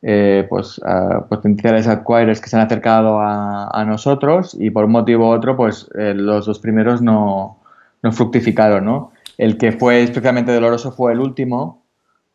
[0.04, 0.80] eh, pues,
[1.30, 5.90] potenciales acquirers que se han acercado a, nosotros y por un motivo u otro, pues
[5.96, 7.58] los dos primeros no,
[8.04, 9.12] no fructificaron, ¿no?
[9.40, 11.81] El que fue especialmente doloroso fue el último,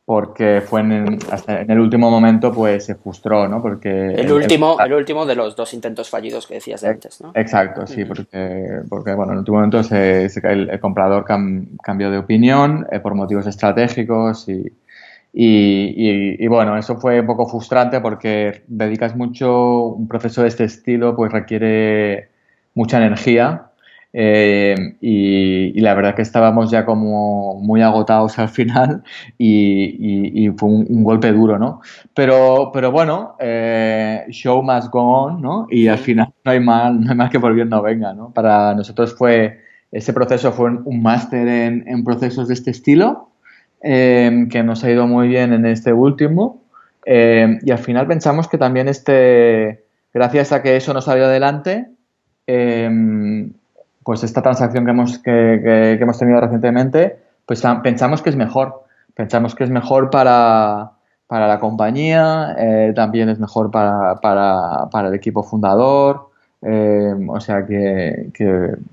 [0.07, 3.61] porque fue en, hasta en el último momento pues se frustró, ¿no?
[3.61, 7.33] Porque el último, el, último de los dos intentos fallidos que decías antes, ¿no?
[7.35, 12.87] Exacto, sí, porque, porque bueno, en el último momento se, el, comprador cambió de opinión
[12.92, 14.73] eh, por motivos estratégicos y,
[15.33, 20.62] y, y, bueno, eso fue un poco frustrante porque dedicas mucho, un proceso de este
[20.62, 22.29] estilo pues requiere
[22.75, 23.71] mucha energía
[24.19, 29.03] eh, y, la verdad que estábamos ya como muy agotados al final
[29.39, 31.83] y, fue un, golpe duro, ¿no?
[32.15, 35.67] Pero, pero bueno, eh, show must go on, ¿no?
[35.71, 38.33] Y al final no hay mal, no hay mal que por bien no venga, ¿no?
[38.33, 39.61] Para nosotros fue,
[39.93, 43.29] ese proceso fue un máster en, procesos de este estilo,
[43.83, 46.63] eh, que nos ha ido muy bien en este último.
[47.05, 51.91] y al final pensamos que también este, gracias a que eso nos salió adelante,
[54.07, 58.85] pues esta transacción que hemos, que, hemos tenido recientemente, pues pensamos que es mejor.
[59.14, 60.92] Pensamos que es mejor para,
[61.29, 66.31] la compañía, eh, también es mejor para, el equipo fundador.
[66.62, 68.31] Eh, o sea que,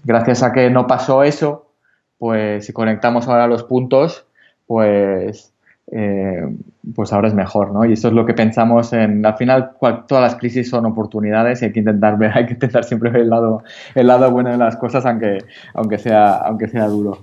[0.03, 1.67] gracias a que no pasó eso,
[2.17, 4.25] pues si conectamos ahora los puntos,
[4.65, 5.52] pues
[5.91, 6.47] eh,
[6.95, 7.85] pues ahora es mejor, ¿no?
[7.85, 11.65] Y eso es lo que pensamos en, al final todas las crisis son oportunidades y
[11.65, 14.57] hay que intentar ver, hay que intentar siempre ver el lado, el lado bueno de
[14.57, 15.39] las cosas aunque,
[15.73, 17.19] aunque sea, aunque sea duro.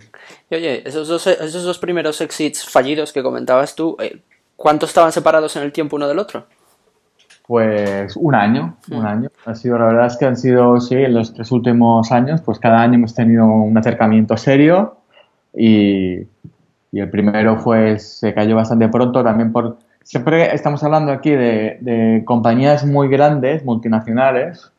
[0.50, 4.20] Y oye, esos dos, esos dos primeros exits fallidos que comentabas tú, eh,
[4.56, 6.46] ¿cuánto estaban separados en el tiempo uno del otro?
[7.46, 9.06] Pues un año, un mm.
[9.06, 9.28] año.
[9.44, 12.60] Ha sido, la verdad es que han sido, sí, en los tres últimos años, pues
[12.60, 14.98] cada año hemos tenido un acercamiento serio
[15.52, 16.20] y
[16.92, 19.78] y el primero fue, se cayó bastante pronto también por...
[20.02, 24.72] Siempre estamos hablando aquí de, compañías muy grandes, multinacionales,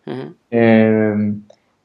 [0.50, 1.34] eh,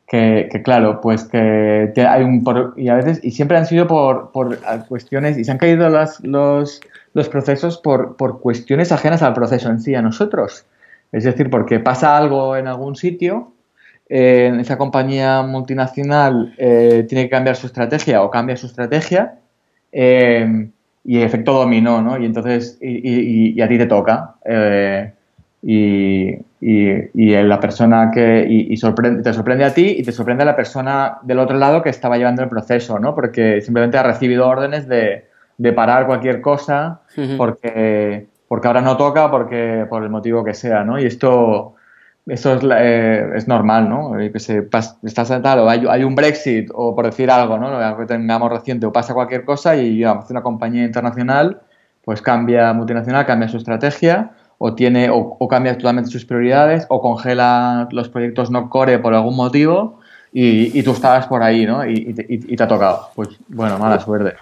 [0.06, 2.44] que, claro, pues que hay un...
[2.76, 4.58] y a veces, y siempre han sido por, por
[4.88, 6.80] cuestiones, y se han caído las, los,
[7.12, 10.64] los procesos por, por cuestiones ajenas al proceso en sí, a nosotros.
[11.12, 13.52] Es decir, porque pasa algo en algún sitio,
[14.08, 19.38] eh, esa compañía multinacional eh, tiene que cambiar su estrategia o cambia su estrategia
[19.92, 20.68] eh,
[21.04, 22.18] y efecto dominó, ¿no?
[22.18, 24.34] Y entonces, y, a ti te toca.
[24.44, 25.12] Eh,
[25.62, 28.44] y, la persona que.
[28.48, 31.82] Y, sorprende, te sorprende a ti y te sorprende a la persona del otro lado
[31.82, 33.14] que estaba llevando el proceso, ¿no?
[33.14, 35.24] Porque simplemente ha recibido órdenes de,
[35.74, 37.00] parar cualquier cosa
[37.38, 40.98] porque, porque ahora no toca, porque por el motivo que sea, ¿no?
[40.98, 41.75] Y esto
[42.26, 44.12] eso es, eh, es normal, ¿no?
[44.32, 44.68] Que se
[45.02, 47.68] estás sentado, hay, hay, un Brexit o por decir algo, ¿no?
[47.68, 51.60] Algo que tengamos reciente o pasa cualquier cosa y una compañía internacional
[52.04, 57.88] pues cambia multinacional, cambia su estrategia o tiene o, cambia totalmente sus prioridades o congela
[57.90, 59.98] los proyectos no core por algún motivo
[60.32, 61.86] y, tú estabas por ahí, ¿no?
[61.86, 63.08] Y, y, te ha tocado.
[63.14, 64.34] Pues bueno, mala suerte.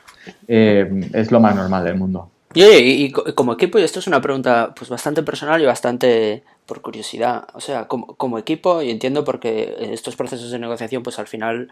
[0.49, 2.31] Eh, es lo más normal del mundo.
[2.53, 6.81] Y y como equipo, y esto es una pregunta pues bastante personal y bastante por
[6.81, 11.27] curiosidad, o sea, como, como equipo, y entiendo porque estos procesos de negociación, pues al
[11.27, 11.71] final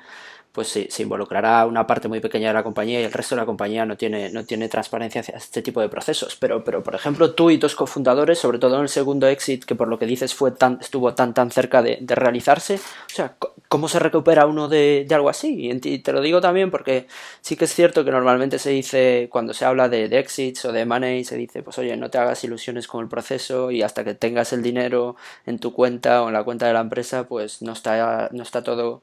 [0.53, 3.41] pues se, se, involucrará una parte muy pequeña de la compañía y el resto de
[3.41, 6.37] la compañía no tiene, no tiene transparencia hacia este tipo de procesos.
[6.37, 9.75] Pero, pero, por ejemplo, tú y tus cofundadores, sobre todo en el segundo exit, que
[9.75, 13.37] por lo que dices fue tan, estuvo tan tan cerca de, realizarse, o sea,
[13.69, 15.71] ¿cómo se recupera uno de, algo así?
[15.71, 17.07] Y te lo digo también porque
[17.41, 20.73] sí que es cierto que normalmente se dice, cuando se habla de, de exits o
[20.73, 24.05] de money, se dice, pues oye, no te hagas ilusiones con el proceso y hasta
[24.05, 27.63] que tengas el dinero en tu cuenta o en la cuenta de la empresa, pues
[27.63, 29.03] no está, no está todo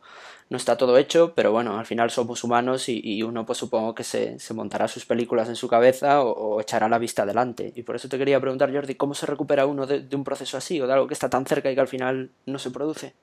[0.49, 4.03] no está todo hecho, pero bueno, al final somos humanos y, uno pues supongo que
[4.03, 7.71] se, montará sus películas en su cabeza o, echará la vista adelante.
[7.75, 10.81] Y por eso te quería preguntar, Jordi, ¿cómo se recupera uno de, un proceso así
[10.81, 13.13] o de algo que está tan cerca y que al final no se produce?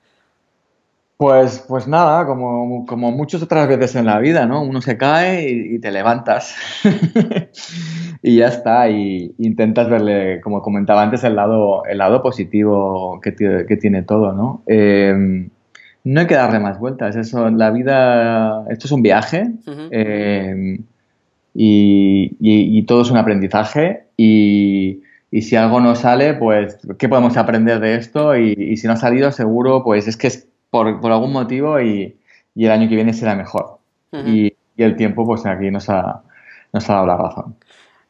[1.17, 4.61] Pues, pues nada, como, como muchas otras veces en la vida, ¿no?
[4.61, 6.55] Uno se cae y, te levantas.
[8.21, 8.87] y ya está.
[8.89, 14.31] Y intentas verle, como comentaba antes, el lado, el lado positivo que, que tiene todo,
[14.31, 14.63] ¿no?
[14.67, 15.49] Eh,
[16.07, 17.17] no hay que darle más vueltas.
[17.17, 19.51] Eso, la vida, esto es un viaje
[19.91, 20.79] eh,
[21.53, 25.01] y, todo es un aprendizaje y,
[25.41, 28.37] si algo no sale, pues, ¿qué podemos aprender de esto?
[28.37, 32.15] Y, si no ha salido, seguro, pues es que es por, algún motivo y,
[32.55, 33.79] el año que viene será mejor.
[34.13, 36.21] y, el tiempo, pues aquí nos ha,
[36.71, 37.55] nos ha dado la razón.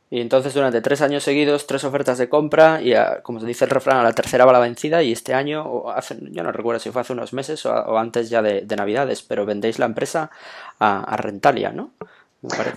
[0.09, 2.93] Y entonces durante tres años seguidos, tres ofertas de compra y
[3.23, 5.03] como se dice el refrán, a la tercera va la vencida.
[5.03, 8.29] Y este año, o hace, yo no recuerdo si fue hace unos meses o, antes
[8.29, 10.31] ya de, Navidades, pero vendéis la empresa
[10.79, 11.91] a, Rentalia, ¿no?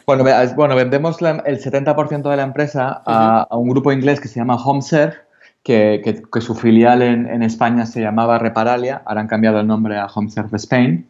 [0.06, 0.24] Bueno,
[0.56, 5.18] bueno, vendemos el 70% de la empresa a, un grupo inglés que se llama HomeServe,
[5.62, 6.00] que,
[6.32, 10.06] que, su filial en, en, España se llamaba Reparalia, ahora han cambiado el nombre a
[10.06, 11.06] HomeServe Spain.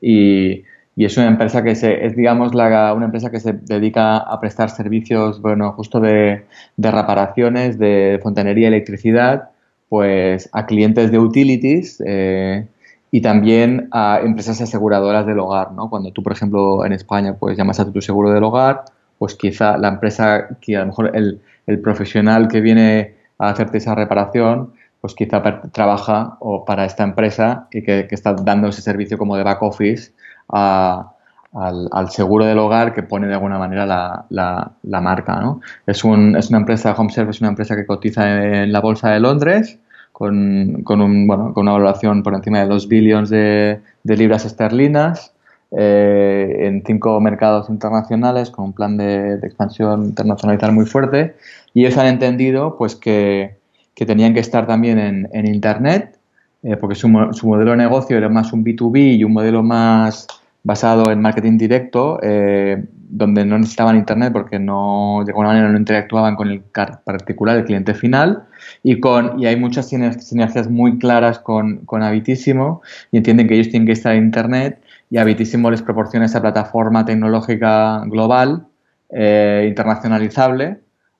[0.00, 0.64] Y
[0.96, 4.40] y es una empresa que se, es digamos la, una empresa que se dedica a
[4.40, 6.44] prestar servicios, bueno, justo de,
[6.76, 9.50] de reparaciones, de fontanería electricidad,
[9.88, 12.66] pues a clientes de utilities eh,
[13.10, 15.90] y también a empresas aseguradoras del hogar, ¿no?
[15.90, 18.84] Cuando tú, por ejemplo, en España, pues llamas a tu seguro del hogar,
[19.18, 23.78] pues quizá la empresa, que a lo mejor el, el profesional que viene a hacerte
[23.78, 28.80] esa reparación, pues quizá trabaja o para esta empresa y que, que está dando ese
[28.80, 30.12] servicio como de back office
[30.48, 35.40] al, seguro del hogar que pone de alguna manera la, marca.
[35.40, 35.60] ¿no?
[35.86, 39.20] Es, un, es una empresa, HomeServe es una empresa que cotiza en la Bolsa de
[39.20, 39.78] Londres
[40.12, 45.32] con, con, un, bueno, con una valoración por encima de 2 billones de, libras esterlinas.
[45.76, 51.34] Eh, en cinco mercados internacionales con un plan de, expansión internacionalizar muy fuerte
[51.72, 53.56] y ellos han entendido pues que,
[53.92, 56.16] que tenían que estar también en, en Internet
[56.64, 60.26] eh, porque su, modelo de negocio era más un B2B y un modelo más
[60.62, 65.76] basado en marketing directo, eh, donde no necesitaban Internet porque no, de alguna manera no
[65.76, 68.44] interactuaban con el particular, el cliente final,
[68.82, 72.80] y, con, y hay muchas sinergias muy claras con, con Habitísimo
[73.12, 77.04] y entienden que ellos tienen que estar en Internet y Habitísimo les proporciona esa plataforma
[77.04, 78.66] tecnológica global,
[79.10, 80.78] eh, internacionalizable,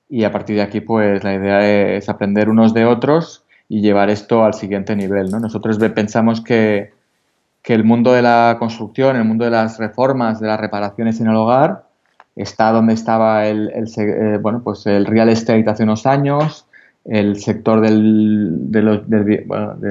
[0.09, 4.09] y a partir de aquí pues la idea es aprender unos de otros y llevar
[4.09, 5.29] esto al siguiente nivel.
[5.31, 5.39] ¿no?
[5.39, 6.91] Nosotros pensamos que,
[7.61, 11.27] que, el mundo de la construcción, el mundo de las reformas, de las reparaciones en
[11.27, 11.85] el hogar,
[12.35, 16.67] está donde estaba el, eh, bueno, pues el real estate hace unos años,
[17.05, 19.01] el sector del, de los,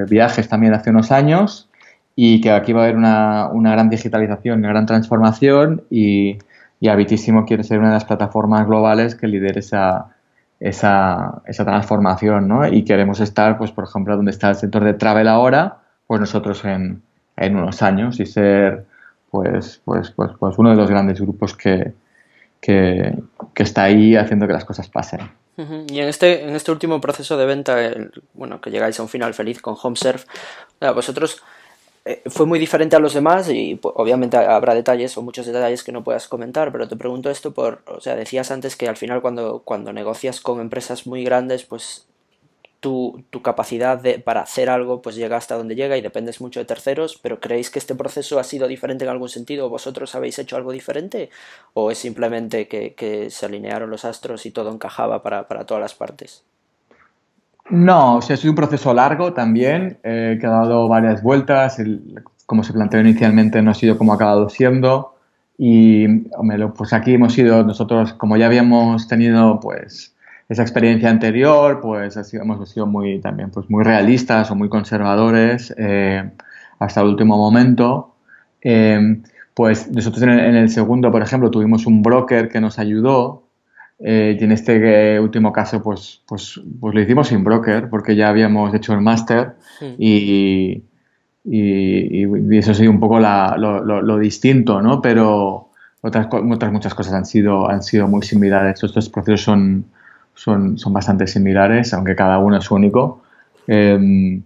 [0.09, 1.69] viajes también hace unos años
[2.17, 6.39] y que aquí va a haber una, una gran digitalización, una gran transformación y,
[6.81, 10.14] y Habitísimo quiere ser una de las plataformas globales que lidere esa,
[10.65, 12.67] esa, esa transformación, ¿no?
[12.67, 16.65] Y queremos estar, pues, por ejemplo, donde está el sector de travel ahora, pues nosotros
[16.65, 17.03] en,
[17.37, 18.87] en unos años y ser,
[19.31, 21.93] pues, pues, pues, pues uno de los grandes grupos que,
[22.63, 23.15] que,
[23.53, 25.21] que está ahí haciendo que las cosas pasen.
[25.57, 27.77] Y en este, en este último proceso de venta,
[28.33, 30.25] bueno, que llegáis a un final feliz con HomeServe,
[30.95, 31.43] vosotros
[32.07, 35.83] eh, fue muy diferente a los demás y pues, obviamente habrá detalles o muchos detalles
[35.83, 38.97] que no puedas comentar, pero te pregunto esto por, o sea, decías antes que al
[38.99, 42.07] final cuando, cuando negocias con empresas muy grandes, pues
[42.81, 46.61] tu, tu capacidad de, para hacer algo pues llega hasta donde llega y dependes mucho
[46.61, 49.71] de terceros, pero ¿creéis que este proceso ha sido diferente en algún sentido?
[49.71, 51.31] ¿Vosotros habéis hecho algo diferente?
[51.73, 55.81] ¿O es simplemente que, que se alinearon los astros y todo encajaba para, para todas
[55.81, 56.45] las partes?
[57.71, 61.79] No, o sea, sido un proceso largo también, eh, que ha dado varias vueltas,
[62.47, 65.15] como se planteó inicialmente no ha sido como ha acabado siendo.
[65.57, 66.07] Y
[66.77, 70.15] pues aquí hemos sido nosotros, como ya habíamos tenido pues
[70.49, 76.31] esa experiencia anterior, pues hemos sido muy también pues muy realistas o muy conservadores eh,
[76.79, 78.15] hasta el último momento.
[78.61, 79.23] Eh,
[79.55, 83.44] pues nosotros en el segundo, por ejemplo, tuvimos un broker que nos ayudó
[84.07, 88.29] eh, y en este último caso, pues, pues, pues lo hicimos sin broker, porque ya
[88.29, 89.55] habíamos hecho el máster
[89.97, 90.83] y,
[91.43, 95.01] y, eso ha sido un poco lo, distinto, ¿no?
[95.01, 95.71] Pero
[96.03, 98.83] otras, otras muchas cosas han sido, han sido muy similares.
[98.85, 99.87] Estos procesos son,
[100.35, 103.23] son, son bastante similares, aunque cada uno es único.
[103.67, 104.43] Em,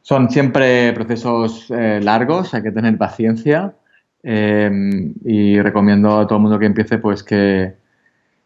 [0.00, 3.74] son siempre procesos eh, largos, hay que tener paciencia
[4.22, 7.81] em, y recomiendo a todo el mundo que empiece pues que,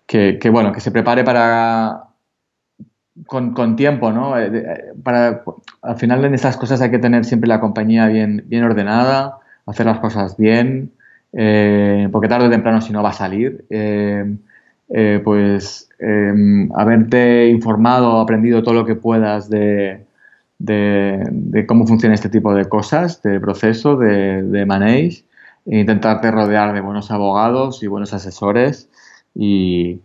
[0.07, 2.05] que, bueno, que se prepare para
[3.27, 4.39] con, tiempo, ¿no?
[4.39, 5.43] Eh, eh, para,
[5.83, 9.87] al final en estas cosas hay que tener siempre la compañía bien, bien ordenada, hacer
[9.87, 10.93] las cosas bien,
[11.33, 13.65] eh, porque tarde o temprano si no va a salir,
[15.25, 15.89] pues
[16.75, 20.05] haberte informado, aprendido todo lo que puedas de,
[20.59, 25.25] de, cómo funciona este tipo de cosas, de proceso, de, de manage,
[25.67, 28.89] e intentarte rodear de buenos abogados y buenos asesores
[29.37, 30.01] y,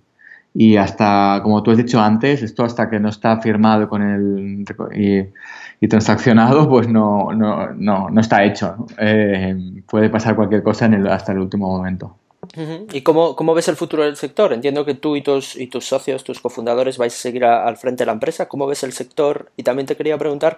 [0.54, 4.66] y hasta, como tú has dicho antes, esto hasta que no está firmado con el
[5.80, 8.86] y, transaccionado, pues no, no, no, no está hecho.
[9.00, 12.18] Eh, puede pasar cualquier cosa en el, hasta el último momento.
[12.92, 14.52] ¿Y cómo, cómo, ves el futuro del sector?
[14.52, 18.02] Entiendo que tú y tus, y tus socios, tus cofundadores, vais a seguir al frente
[18.02, 18.48] de la empresa.
[18.48, 19.52] ¿Cómo ves el sector?
[19.58, 20.58] Y también te quería preguntar,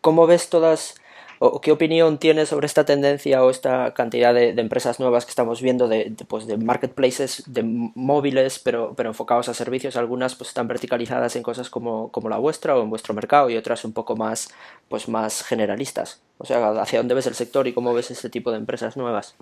[0.00, 0.96] ¿cómo ves todas
[1.38, 5.62] o, qué opinión tienes sobre esta tendencia o esta cantidad de, empresas nuevas que estamos
[5.62, 9.96] viendo de, pues, de marketplaces, de móviles, pero, pero enfocados a servicios?
[9.96, 13.56] Algunas pues están verticalizadas en cosas como, como la vuestra o en vuestro mercado y
[13.56, 14.48] otras un poco más,
[14.88, 16.20] pues, más generalistas.
[16.38, 19.34] O sea, ¿hacia dónde ves el sector y cómo ves este tipo de empresas nuevas?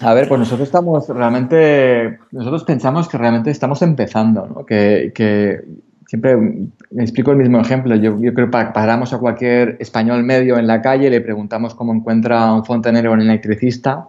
[0.00, 4.64] A ver, pues nosotros estamos realmente, nosotros pensamos que realmente estamos empezando, ¿no?
[4.64, 5.64] que, que
[6.08, 7.94] siempre me explico el mismo ejemplo.
[7.94, 12.50] Yo, creo que paramos a cualquier español medio en la calle, le preguntamos cómo encuentra
[12.54, 14.08] un fontanero o un electricista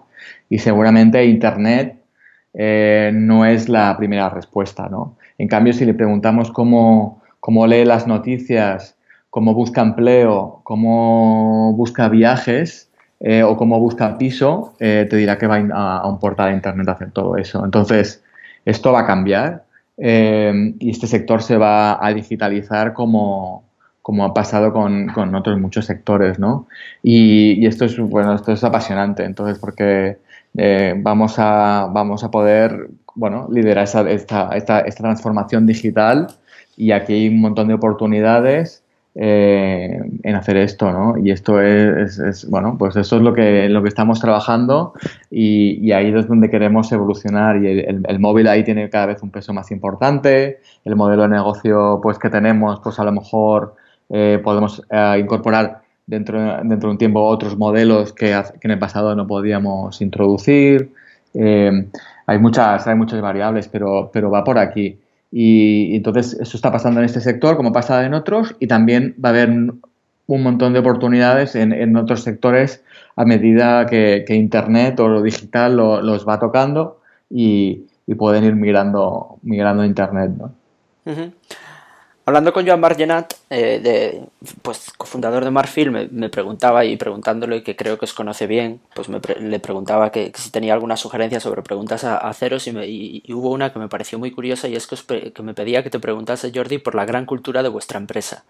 [0.50, 1.98] y seguramente Internet
[2.54, 5.18] eh, no es la primera respuesta, ¿no?
[5.38, 8.98] En cambio, si le preguntamos cómo, cómo lee las noticias,
[9.30, 12.90] cómo busca empleo, cómo busca viajes,
[13.20, 16.88] eh, o cómo busca piso, eh, te dirá que va a, un portal de internet
[16.88, 17.66] a hacer todo eso.
[17.66, 18.24] Entonces,
[18.64, 19.66] esto va a cambiar
[20.02, 23.64] eh, y este sector se va a digitalizar como,
[24.02, 26.68] como ha pasado con, con, otros muchos sectores, ¿no?
[27.04, 30.18] Y, esto es bueno, esto es apasionante, entonces porque
[30.98, 36.28] vamos a vamos a poder bueno liderar esta, esta, esta, esta transformación digital
[36.76, 38.84] y aquí hay un montón de oportunidades
[39.22, 41.18] eh, en hacer esto, ¿no?
[41.18, 44.94] Y esto es, bueno, pues eso es lo que, lo que estamos trabajando
[45.30, 49.52] y, ahí es donde queremos evolucionar y el, móvil ahí tiene cada vez un peso
[49.52, 53.76] más importante, el modelo de negocio pues que tenemos, pues a lo mejor
[54.08, 59.18] eh, podemos eh, incorporar dentro, dentro de un tiempo otros modelos que, en el pasado
[59.18, 60.94] no podíamos introducir.
[61.36, 64.98] hay, muchas, hay muchas variables, pero, pero va por aquí.
[65.32, 69.30] Y, entonces eso está pasando en este sector como pasa en otros y también va
[69.30, 72.84] a haber un montón de oportunidades en, otros sectores
[73.16, 77.00] a medida que, Internet o lo digital los va tocando
[77.30, 77.84] y,
[78.18, 80.32] pueden ir migrando, migrando a Internet.
[80.38, 80.52] ¿no?
[82.30, 84.22] Hablando con Joan Margenat, eh, de,
[84.62, 89.10] pues cofundador de Marfil, me, preguntaba y preguntándole, que creo que os conoce bien, pues
[89.10, 93.50] me le preguntaba que, si tenía alguna sugerencia sobre preguntas a, ceros y, y, hubo
[93.50, 96.52] una que me pareció muy curiosa y es que, que me pedía que te preguntase,
[96.54, 98.46] Jordi, por la gran cultura de vuestra empresa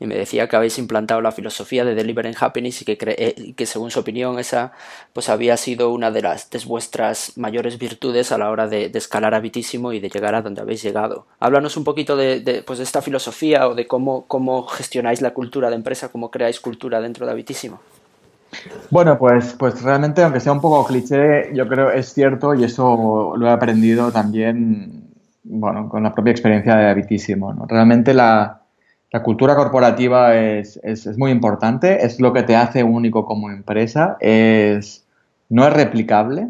[0.00, 3.66] y me decía que habéis implantado la filosofía de Delivering Happiness y que, eh, que
[3.66, 4.72] según su opinión esa
[5.12, 9.34] pues había sido una de las de vuestras mayores virtudes a la hora de, escalar
[9.34, 11.26] a Bitísimo y de llegar a donde habéis llegado.
[11.38, 15.70] Háblanos un poquito de, pues, de esta filosofía o de cómo, cómo gestionáis la cultura
[15.70, 17.80] de empresa, cómo creáis cultura dentro de Habitísimo.
[18.90, 23.34] Bueno, pues, pues realmente, aunque sea un poco cliché, yo creo es cierto y eso
[23.36, 25.10] lo he aprendido también,
[25.44, 27.52] bueno, con la propia experiencia de Habitísimo.
[27.52, 27.66] ¿no?
[27.66, 28.63] Realmente la,
[29.14, 30.80] la cultura corporativa es,
[31.16, 35.06] muy importante, es lo que te hace único como empresa, es,
[35.48, 36.48] no es replicable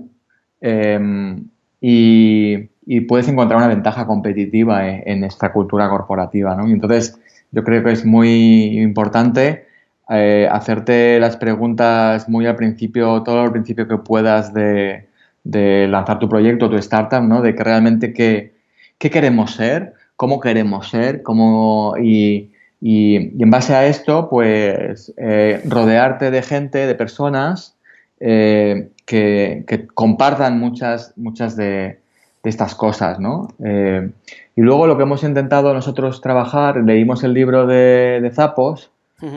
[0.63, 1.45] em,
[1.79, 2.71] y,
[3.07, 6.57] puedes encontrar una ventaja competitiva en, esta cultura corporativa.
[6.57, 6.67] ¿no?
[6.67, 7.21] Y entonces
[7.53, 9.67] yo creo que es muy importante
[10.09, 15.07] eh, hacerte las preguntas muy al principio, todo al principio que puedas de,
[15.45, 17.43] lanzar tu proyecto, tu startup, ¿no?
[17.43, 18.55] de que realmente qué,
[18.99, 22.53] queremos ser, cómo queremos ser, cómo, y,
[22.87, 27.79] y, en base a esto, pues eh, rodearte de gente, de personas
[28.21, 29.65] eh, que,
[29.95, 31.99] compartan muchas, muchas de,
[32.43, 33.49] estas cosas, ¿no?
[33.65, 34.11] Eh,
[34.55, 38.91] y luego lo que hemos intentado nosotros trabajar, leímos el libro de, Zapos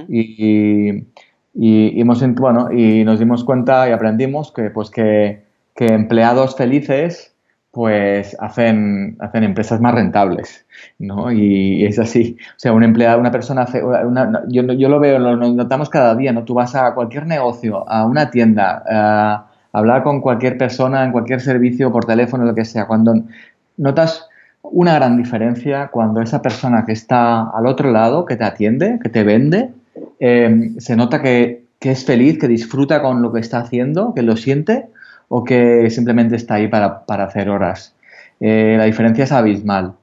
[0.09, 1.05] y,
[1.53, 5.43] hemos, bueno, y nos dimos cuenta y aprendimos que, pues que,
[5.73, 7.33] que empleados felices
[7.71, 10.65] pues hacen, hacen empresas más rentables,
[10.99, 11.31] ¿no?
[11.31, 12.37] Y, es así.
[12.55, 13.81] O sea, un empleado, una persona hace,
[14.47, 16.43] yo, yo, lo veo, lo notamos cada día, ¿no?
[16.43, 21.41] Tú vas a cualquier negocio, a una tienda, a hablar con cualquier persona en cualquier
[21.41, 23.13] servicio, por teléfono, lo que sea, cuando
[23.77, 24.27] notas
[24.71, 29.09] una gran diferencia cuando esa persona que está al otro lado, que te atiende, que
[29.09, 29.69] te vende,
[30.19, 34.23] eh, se nota que, que es feliz, que disfruta con lo que está haciendo, que
[34.23, 34.87] lo siente,
[35.29, 37.95] o que simplemente está ahí para, hacer horas.
[38.39, 39.93] Eh, la diferencia es abismal.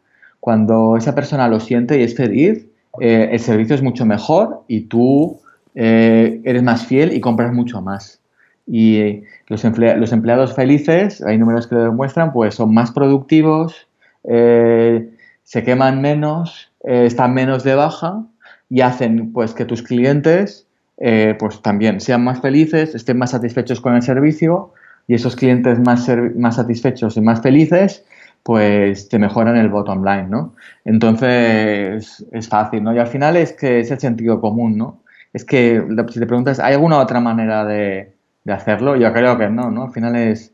[0.41, 2.67] Cuando esa persona lo siente y es feliz,
[3.01, 5.41] eh, el servicio es mucho mejor y tú
[5.75, 8.21] eh, eres más fiel y compras mucho más.
[8.67, 13.89] Y los, los, empleados felices, hay números que lo demuestran, pues son más productivos,
[14.23, 18.23] se queman menos, están menos de baja
[18.71, 20.67] y hacen pues que tus clientes
[20.97, 24.73] pues también sean más felices, estén más satisfechos con el servicio
[25.07, 28.05] y esos clientes más, más satisfechos y más felices,
[28.43, 30.55] pues te mejoran el bottom line, ¿no?
[30.85, 32.95] Entonces es fácil, ¿no?
[32.95, 35.01] Y al final es que es el sentido común, ¿no?
[35.33, 38.13] Es que si te preguntas, ¿hay alguna otra manera de,
[38.47, 38.97] hacerlo?
[38.97, 39.85] Yo creo que no, ¿no?
[39.85, 40.53] Al final es,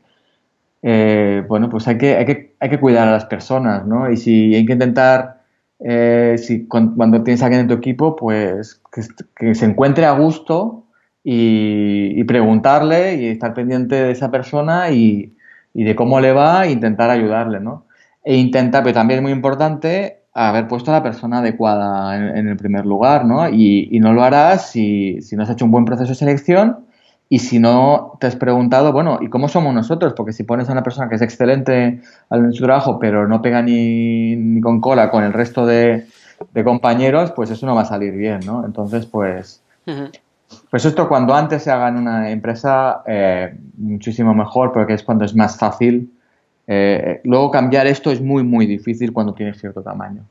[0.83, 4.11] eh, bueno, pues hay que, hay, que, hay que cuidar a las personas, ¿no?
[4.11, 5.43] Y si hay que intentar,
[5.81, 9.03] eh, si cuando, tienes a alguien en tu equipo, pues que,
[9.37, 10.85] que se encuentre a gusto
[11.25, 15.37] y, preguntarle y estar pendiente de esa persona y,
[15.75, 17.85] de cómo le va e intentar ayudarle, ¿no?
[18.25, 22.57] E intentar, pero también es muy importante haber puesto a la persona adecuada en, el
[22.57, 23.49] primer lugar, ¿no?
[23.49, 26.87] Y, no lo harás si, si, no has hecho un buen proceso de selección
[27.29, 30.15] y si no te has preguntado, bueno, ¿y cómo somos nosotros?
[30.17, 32.01] Porque si pones a una persona que es excelente
[32.31, 36.07] en su trabajo, pero no pega ni, con cola con el resto de,
[36.65, 38.65] compañeros, pues eso no va a salir bien, ¿no?
[38.65, 39.63] Entonces, pues...
[40.71, 45.25] Pues esto cuando antes se haga en una empresa, eh, muchísimo mejor, porque es cuando
[45.25, 46.13] es más fácil.
[46.67, 50.23] Eh, luego cambiar esto es muy, muy difícil cuando tienes cierto tamaño.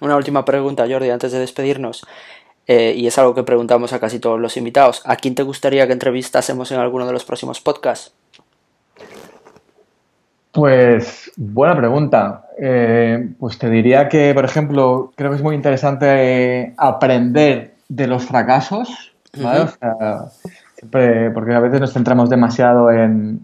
[0.00, 2.06] Una última pregunta, Jordi, antes de despedirnos.
[2.66, 5.02] Eh, y es algo que preguntamos a casi todos los invitados.
[5.04, 8.12] ¿A quién te gustaría que entrevistásemos en alguno de los próximos podcasts?
[10.52, 12.44] Pues buena pregunta.
[13.38, 19.14] pues te diría que, por ejemplo, creo que es muy interesante aprender de los fracasos
[21.34, 23.40] porque a veces nos centramos demasiado en,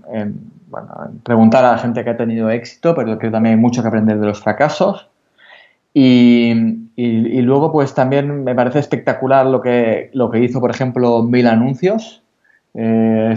[1.22, 3.88] preguntar a la gente que ha tenido éxito, pero creo que también hay mucho que
[3.88, 5.08] aprender de los fracasos.
[5.92, 6.52] Y,
[7.42, 12.22] luego, pues también me parece espectacular lo que, lo que hizo, por ejemplo, Mil Anuncios.
[12.74, 13.34] Eh,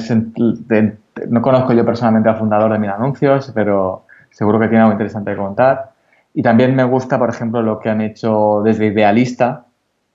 [1.30, 5.32] no conozco yo personalmente al fundador de Mil Anuncios, pero seguro que tiene algo interesante
[5.32, 5.92] que contar.
[6.34, 9.67] Y también me gusta, por ejemplo, lo que han hecho desde Idealista,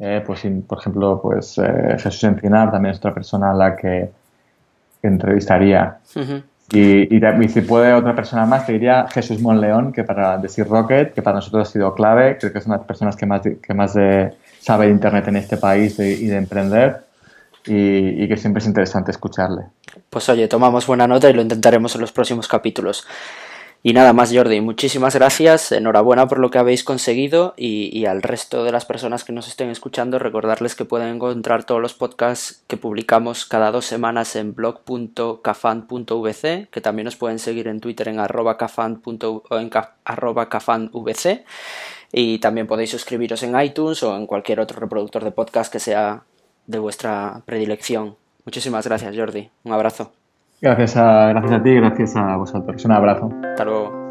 [0.04, 4.10] eh, pues, por ejemplo, pues eh, Jesús Encinar también es otra persona a la que,
[5.00, 5.98] entrevistaría.
[6.72, 11.14] y, y, si puede otra persona más, te diría Jesús Monleón, que para decir Rocket,
[11.14, 13.42] que para nosotros ha sido clave, creo que es una de las personas que más,
[13.42, 13.96] que más
[14.60, 17.04] sabe de Internet en este país y de emprender.
[17.64, 19.62] Y, y, que siempre es interesante escucharle.
[20.10, 23.06] Pues oye, tomamos buena nota y lo intentaremos en los próximos capítulos.
[23.84, 28.62] Y nada más, Jordi, muchísimas gracias, enhorabuena por lo que habéis conseguido y, al resto
[28.62, 32.76] de las personas que nos estén escuchando, recordarles que pueden encontrar todos los podcasts que
[32.76, 38.56] publicamos cada dos semanas en blog.cafan.vc, que también nos pueden seguir en Twitter en arroba
[38.56, 39.02] cafanvc
[42.12, 46.22] y también podéis suscribiros en iTunes o en cualquier otro reproductor de podcast que sea
[46.68, 48.16] de vuestra predilección.
[48.44, 49.50] Muchísimas gracias, Jordi.
[49.64, 50.21] Un abrazo.
[50.62, 52.84] Gracias a, gracias a ti gracias a vosotros.
[52.84, 53.30] Un abrazo.
[53.42, 54.01] Hasta luego.